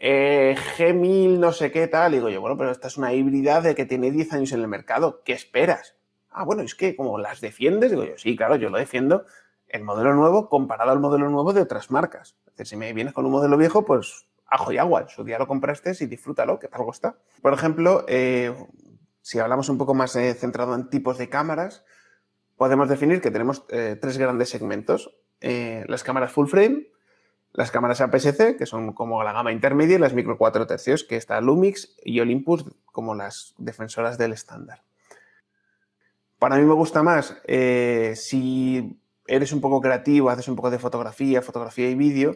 [0.03, 2.13] eh, G1000 no sé qué tal.
[2.13, 4.67] digo yo, bueno, pero esta es una híbrida de que tiene 10 años en el
[4.67, 5.21] mercado.
[5.23, 5.95] ¿Qué esperas?
[6.31, 9.25] Ah, bueno, es que como las defiendes, digo yo, sí, claro, yo lo defiendo
[9.67, 12.35] el modelo nuevo comparado al modelo nuevo de otras marcas.
[12.47, 15.01] Es decir, si me vienes con un modelo viejo, pues ajo y agua.
[15.01, 17.17] En su día lo compraste y disfrútalo, que algo está.
[17.43, 18.55] Por ejemplo, eh,
[19.21, 21.85] si hablamos un poco más eh, centrado en tipos de cámaras,
[22.57, 25.15] podemos definir que tenemos tres grandes segmentos.
[25.41, 26.87] las cámaras full frame,
[27.53, 31.17] las cámaras APS-C, que son como la gama intermedia, y las micro 4 tercios, que
[31.17, 34.83] está Lumix y Olympus como las defensoras del estándar.
[36.39, 40.79] Para mí me gusta más eh, si eres un poco creativo, haces un poco de
[40.79, 42.35] fotografía, fotografía y vídeo,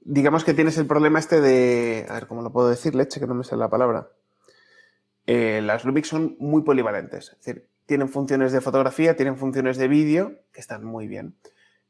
[0.00, 2.94] digamos que tienes el problema este de, a ver, ¿cómo lo puedo decir?
[2.94, 4.08] Leche, que no me sale la palabra.
[5.26, 9.88] Eh, las Lumix son muy polivalentes, es decir, tienen funciones de fotografía, tienen funciones de
[9.88, 11.34] vídeo, que están muy bien.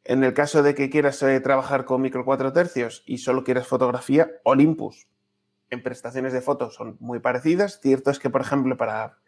[0.08, 3.66] En el caso de que quieras eh, trabajar con micro 4 tercios y solo quieras
[3.66, 5.06] fotografía, Olympus
[5.68, 7.78] en prestaciones de fotos son muy parecidas.
[7.82, 9.18] Cierto es que, por ejemplo, para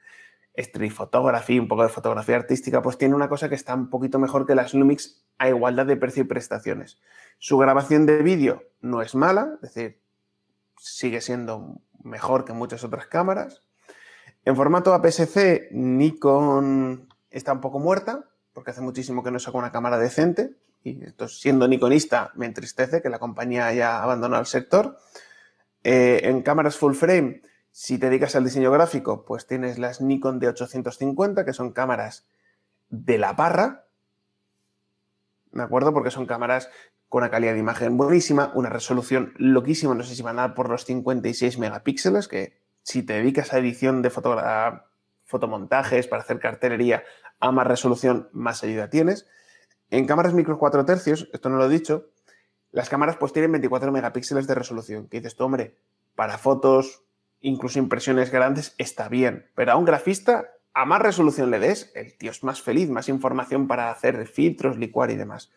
[0.55, 4.19] street photography, un poco de fotografía artística, pues tiene una cosa que está un poquito
[4.19, 6.99] mejor que las Lumix a igualdad de precio y prestaciones.
[7.39, 10.01] Su grabación de vídeo no es mala, es decir,
[10.79, 13.61] sigue siendo mejor que muchas otras cámaras.
[14.47, 19.73] En formato APS-C, Nikon está un poco muerta, porque hace muchísimo que no saco una
[19.73, 24.99] cámara decente y esto, siendo nikonista me entristece que la compañía haya abandonado el sector.
[25.85, 30.41] Eh, en cámaras full frame, si te dedicas al diseño gráfico, pues tienes las Nikon
[30.41, 32.27] D850, que son cámaras
[32.89, 33.87] de la parra,
[35.53, 35.93] ¿de acuerdo?
[35.93, 36.71] Porque son cámaras
[37.09, 40.55] con una calidad de imagen buenísima, una resolución loquísima, no sé si van a dar
[40.55, 47.05] por los 56 megapíxeles, que si te dedicas a edición de fotomontajes, para hacer cartelería,
[47.41, 49.27] a más resolución, más ayuda tienes.
[49.91, 52.11] En cámaras micro 4 tercios, esto no lo he dicho,
[52.73, 55.09] Las cámaras pues tienen 24 megapíxeles de resolución.
[55.09, 55.75] Que dices tú, hombre,
[56.15, 57.03] para fotos,
[57.41, 59.51] incluso impresiones grandes, está bien.
[59.57, 63.09] Pero a un grafista, a más resolución le des, el tío es más feliz, más
[63.09, 65.51] información para hacer filtros, licuar y demás.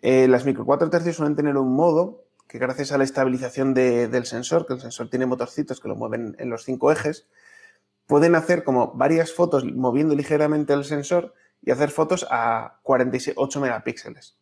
[0.00, 4.26] Eh, las micro 4 tercios suelen tener un modo que gracias a la estabilización del
[4.26, 7.26] sensor, que el sensor tiene motorcitos que lo mueven en los cinco ejes,
[8.06, 11.34] pueden hacer como varias fotos moviendo ligeramente el sensor
[11.64, 14.38] y hacer fotos a 48 megapíxeles.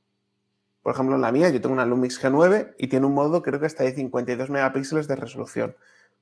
[0.82, 3.60] Por ejemplo, en la mía yo tengo una Lumix G9 y tiene un modo creo
[3.60, 5.76] que hasta de 52 megapíxeles de resolución.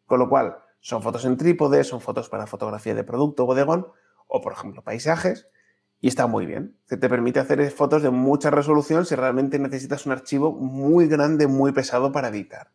[0.04, 3.88] Con lo cual, son fotos en trípode, son fotos para fotografía de producto, bodegón
[4.26, 5.48] o, por ejemplo, paisajes.
[6.02, 6.76] Y está muy bien.
[6.86, 11.72] Te permite hacer fotos de mucha resolución si realmente necesitas un archivo muy grande, muy
[11.72, 12.70] pesado para editar.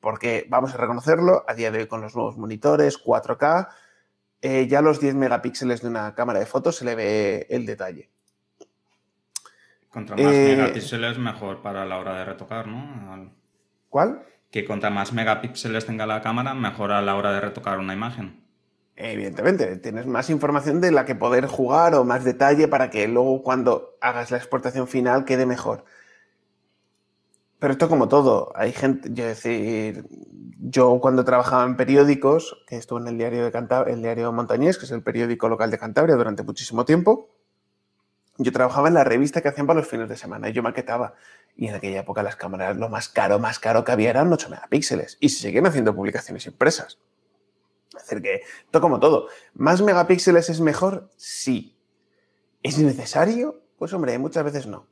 [0.00, 3.68] Porque vamos a reconocerlo, a día de hoy con los nuevos monitores 4K,
[4.42, 8.10] eh, ya los 10 megapíxeles de una cámara de fotos se le ve el detalle.
[9.88, 13.32] Contra más eh, megapíxeles mejor para la hora de retocar, ¿no?
[13.88, 14.22] ¿Cuál?
[14.50, 18.44] Que contra más megapíxeles tenga la cámara, mejor a la hora de retocar una imagen.
[18.96, 23.42] Evidentemente, tienes más información de la que poder jugar o más detalle para que luego
[23.42, 25.84] cuando hagas la exportación final quede mejor.
[27.58, 30.06] Pero esto como todo, hay gente, yo decir,
[30.58, 34.84] yo cuando trabajaba en periódicos, que estuve en el diario de el diario Montañés, que
[34.84, 37.30] es el periódico local de Cantabria durante muchísimo tiempo,
[38.38, 41.14] yo trabajaba en la revista que hacían para los fines de semana y yo maquetaba.
[41.56, 44.50] Y en aquella época las cámaras, lo más caro, más caro que había eran 8
[44.50, 45.16] megapíxeles.
[45.20, 46.98] Y se siguen haciendo publicaciones impresas.
[47.96, 49.28] Es decir, que esto como todo.
[49.54, 51.08] ¿Más megapíxeles es mejor?
[51.16, 51.78] Sí.
[52.62, 53.62] ¿Es necesario?
[53.78, 54.86] Pues hombre, muchas veces no.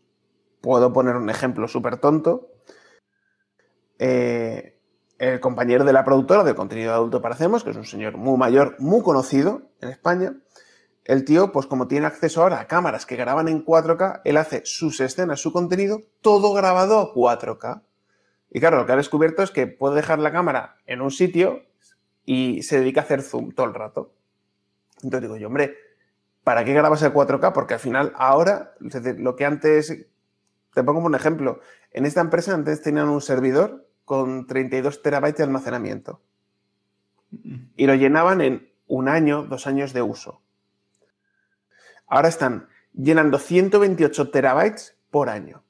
[0.63, 2.54] Puedo poner un ejemplo súper tonto.
[3.99, 4.79] Eh,
[5.19, 8.37] el compañero de la productora de contenido adulto para Hacemos, que es un señor muy
[8.37, 10.35] mayor, muy conocido en España,
[11.05, 14.63] el tío, pues como tiene acceso ahora a cámaras que graban en 4K, él hace
[14.65, 17.83] sus escenas, su contenido, todo grabado a 4K.
[18.51, 21.63] Y claro, lo que ha descubierto es que puede dejar la cámara en un sitio
[22.25, 24.15] y se dedica a hacer zoom todo el rato.
[25.03, 25.77] Entonces digo yo, hombre,
[26.43, 27.53] ¿para qué grabas a 4K?
[27.53, 28.75] Porque al final, ahora,
[29.19, 30.07] lo que antes,
[30.73, 35.45] te pongo un ejemplo, en esta empresa antes tenían un servidor con 32 terabytes de
[35.45, 36.21] almacenamiento.
[37.31, 37.57] Mm.
[37.77, 40.41] Y lo llenaban en un año, dos años de uso.
[42.07, 45.65] Ahora están llenando 128 terabytes por año.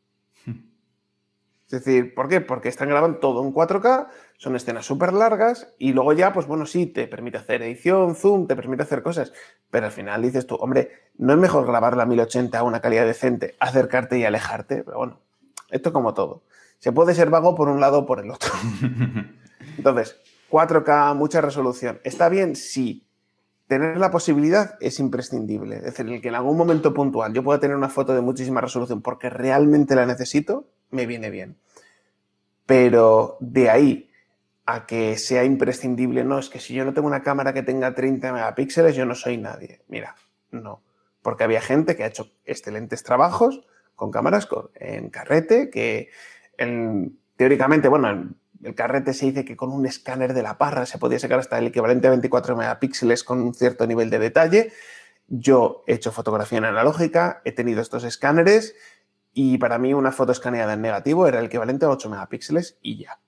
[1.66, 2.41] Es decir, ¿por qué?
[2.41, 6.66] Porque están grabando todo en 4K, son escenas súper largas y luego ya, pues bueno,
[6.66, 9.32] sí, te permite hacer edición, zoom, te permite hacer cosas,
[9.70, 13.07] pero al final dices tú, hombre, ¿no es mejor grabarla a 1080 a una calidad
[13.07, 14.85] decente, acercarte y alejarte?
[14.85, 15.20] Pero bueno,
[15.70, 16.43] esto como todo.
[16.85, 18.53] Se puede ser vago por un lado o por el otro.
[19.78, 20.20] Entonces,
[20.51, 21.99] 4K, mucha resolución.
[22.05, 22.55] ¿Está bien?
[22.57, 23.07] Sí
[23.66, 25.76] tener la posibilidad es imprescindible.
[25.76, 28.61] Es decir, el que en algún momento puntual yo pueda tener una foto de muchísima
[28.61, 31.57] resolución porque realmente la necesito, me viene bien.
[32.66, 34.11] Pero de ahí
[34.66, 37.95] a que sea imprescindible, no, es que si yo no tengo una cámara que tenga
[37.95, 39.80] 30 megapíxeles, yo no soy nadie.
[39.89, 40.16] Mira,
[40.51, 40.82] no.
[41.22, 43.66] Porque había gente que ha hecho excelentes trabajos
[43.97, 46.11] con cámaras en carrete, que
[47.36, 51.18] teóricamente, bueno, el carrete se dice que con un escáner de la parra se podía
[51.18, 54.72] sacar hasta el equivalente a 24 megapíxeles con un cierto nivel de detalle.
[55.28, 58.74] Yo he hecho fotografía en analógica, he tenido estos escáneres
[59.32, 62.98] y para mí una foto escaneada en negativo era el equivalente a 8 megapíxeles y
[62.98, 63.20] ya.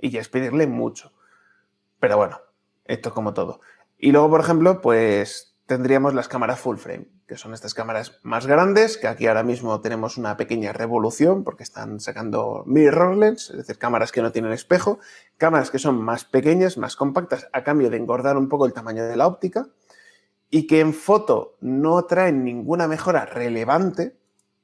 [0.00, 1.12] Y ya es pedirle mucho.
[2.00, 2.40] Pero bueno,
[2.84, 3.60] esto es como todo.
[3.98, 8.46] Y luego, por ejemplo, pues tendríamos las cámaras full frame que son estas cámaras más
[8.46, 13.78] grandes, que aquí ahora mismo tenemos una pequeña revolución porque están sacando mirrorless, es decir,
[13.78, 15.00] cámaras que no tienen espejo,
[15.36, 19.04] cámaras que son más pequeñas, más compactas, a cambio de engordar un poco el tamaño
[19.04, 19.68] de la óptica,
[20.50, 24.16] y que en foto no traen ninguna mejora relevante,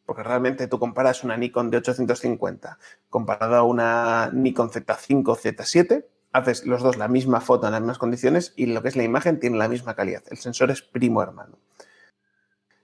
[0.06, 2.78] porque realmente tú comparas una Nikon de 850
[3.10, 7.80] comparada a una Nikon Z5 o Z7, haces los dos la misma foto en las
[7.80, 10.22] mismas condiciones y lo que es la imagen tiene la misma calidad.
[10.30, 11.58] El sensor es primo hermano.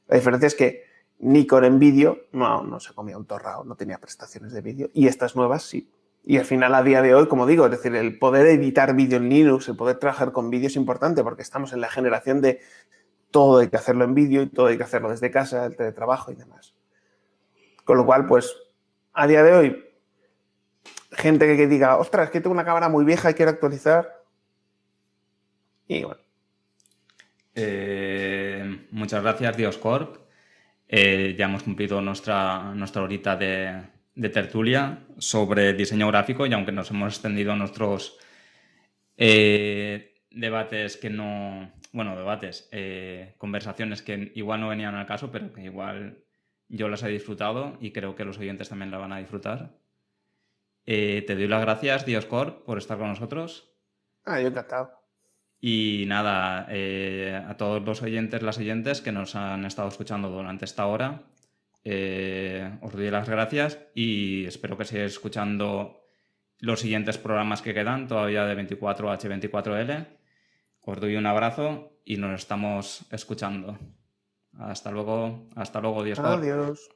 [0.09, 0.84] La diferencia es que
[1.20, 5.06] Nikon en vídeo no, no se comía un torrao, no tenía prestaciones de vídeo y
[5.06, 5.92] estas nuevas sí.
[6.24, 9.18] Y al final, a día de hoy, como digo, es decir, el poder editar vídeo
[9.18, 12.61] en Linux, el poder trabajar con vídeo es importante porque estamos en la generación de
[13.30, 16.32] todo hay que hacerlo en vídeo y todo hay que hacerlo desde casa, el teletrabajo
[16.32, 16.74] y demás.
[17.84, 18.54] Con lo cual, pues,
[19.12, 19.84] a día de hoy,
[21.12, 24.22] gente que, diga, ostras, es que tengo una cámara muy vieja y quiero actualizar.
[25.86, 26.20] Y bueno.
[27.54, 28.47] Eh
[28.91, 30.29] muchas gracias, Dioscorp.
[30.89, 33.83] Eh, ya hemos cumplido nuestra, nuestra horita de,
[34.33, 38.18] tertulia sobre diseño gráfico y aunque nos hemos extendido nuestros
[39.16, 45.53] eh, debates que no, bueno, debates, eh, conversaciones que igual no venían al caso, pero
[45.53, 46.24] que igual
[46.68, 49.79] Yo las he disfrutado y creo que los oyentes también la van a disfrutar.
[50.85, 53.76] Te doy las gracias, Dioscor, por estar con nosotros.
[54.24, 54.97] Ah, yo encantado.
[55.61, 60.64] Y nada, eh, a todos los oyentes, las oyentes que nos han estado escuchando durante
[60.64, 61.24] esta hora,
[61.82, 66.00] eh, os doy las gracias y espero que sigáis escuchando
[66.59, 70.06] los siguientes programas que quedan todavía de 24H24L.
[70.80, 73.78] Os doy un abrazo y nos estamos escuchando.
[74.59, 76.18] Hasta luego, hasta luego, Dios.
[76.18, 76.88] Adiós.